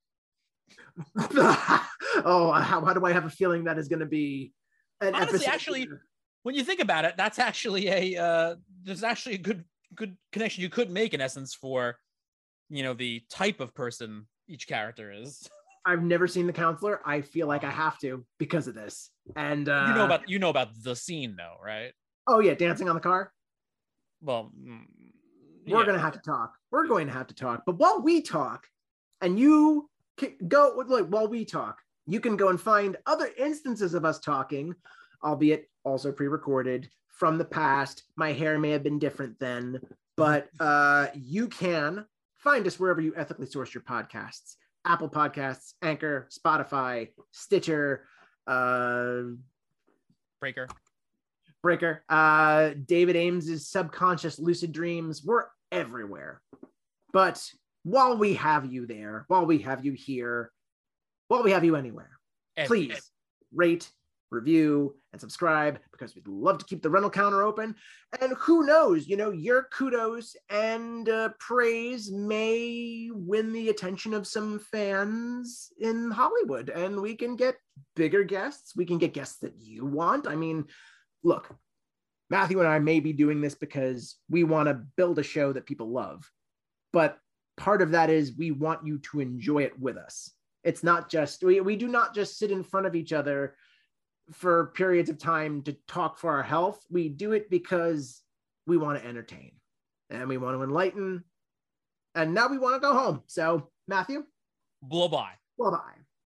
[1.19, 4.53] oh, how, how do I have a feeling that is going to be
[5.01, 5.51] an Honestly, episode?
[5.51, 5.89] actually,
[6.43, 9.65] when you think about it, that's actually a uh, there's actually a good
[9.95, 11.97] good connection you could make in essence for
[12.69, 15.49] you know the type of person each character is.
[15.85, 17.01] I've never seen The Counselor.
[17.07, 19.11] I feel like I have to because of this.
[19.37, 21.93] And uh, you know about you know about the scene though, right?
[22.27, 23.33] oh yeah, dancing on the car.
[24.21, 24.85] Well, mm,
[25.67, 25.85] we're yeah.
[25.85, 26.55] going to have to talk.
[26.71, 27.63] We're going to have to talk.
[27.67, 28.67] But while we talk,
[29.21, 29.89] and you
[30.49, 34.75] go like while we talk, you can go and find other instances of us talking,
[35.25, 38.05] albeit also pre-recorded from the past.
[38.17, 39.81] My hair may have been different then,
[40.17, 42.07] but uh, you can
[42.37, 44.57] find us wherever you ethically source your podcasts.
[44.85, 48.05] Apple Podcasts, Anchor, Spotify, Stitcher,
[48.47, 49.23] uh,
[50.41, 50.69] Breaker.
[51.63, 55.25] Breaker, uh, David Ames's Subconscious Lucid Dreams.
[55.25, 56.41] We're everywhere.
[57.13, 57.43] But
[57.87, 60.51] while we have you there, while we have you here,
[61.29, 62.11] while we have you anywhere,
[62.57, 63.13] Every- please
[63.55, 63.89] rate,
[64.33, 67.77] review, and subscribe because we'd love to keep the rental counter open.
[68.21, 74.27] And who knows, you know, your kudos and uh, praise may win the attention of
[74.27, 77.55] some fans in Hollywood, and we can get
[77.95, 78.75] bigger guests.
[78.75, 80.27] We can get guests that you want.
[80.27, 80.65] I mean,
[81.23, 81.55] look,
[82.31, 85.67] Matthew and I may be doing this because we want to build a show that
[85.67, 86.29] people love,
[86.93, 87.21] but
[87.57, 90.31] part of that is we want you to enjoy it with us.
[90.65, 93.57] It's not just we, we do not just sit in front of each other
[94.33, 96.85] for periods of time to talk for our health.
[96.91, 98.23] We do it because
[98.67, 99.53] we want to entertain
[100.11, 101.25] and we want to enlighten.
[102.15, 103.23] And now we want to go home.
[103.27, 104.25] So, Matthew,
[104.83, 105.31] Blow by.
[105.59, 106.06] Blow bye.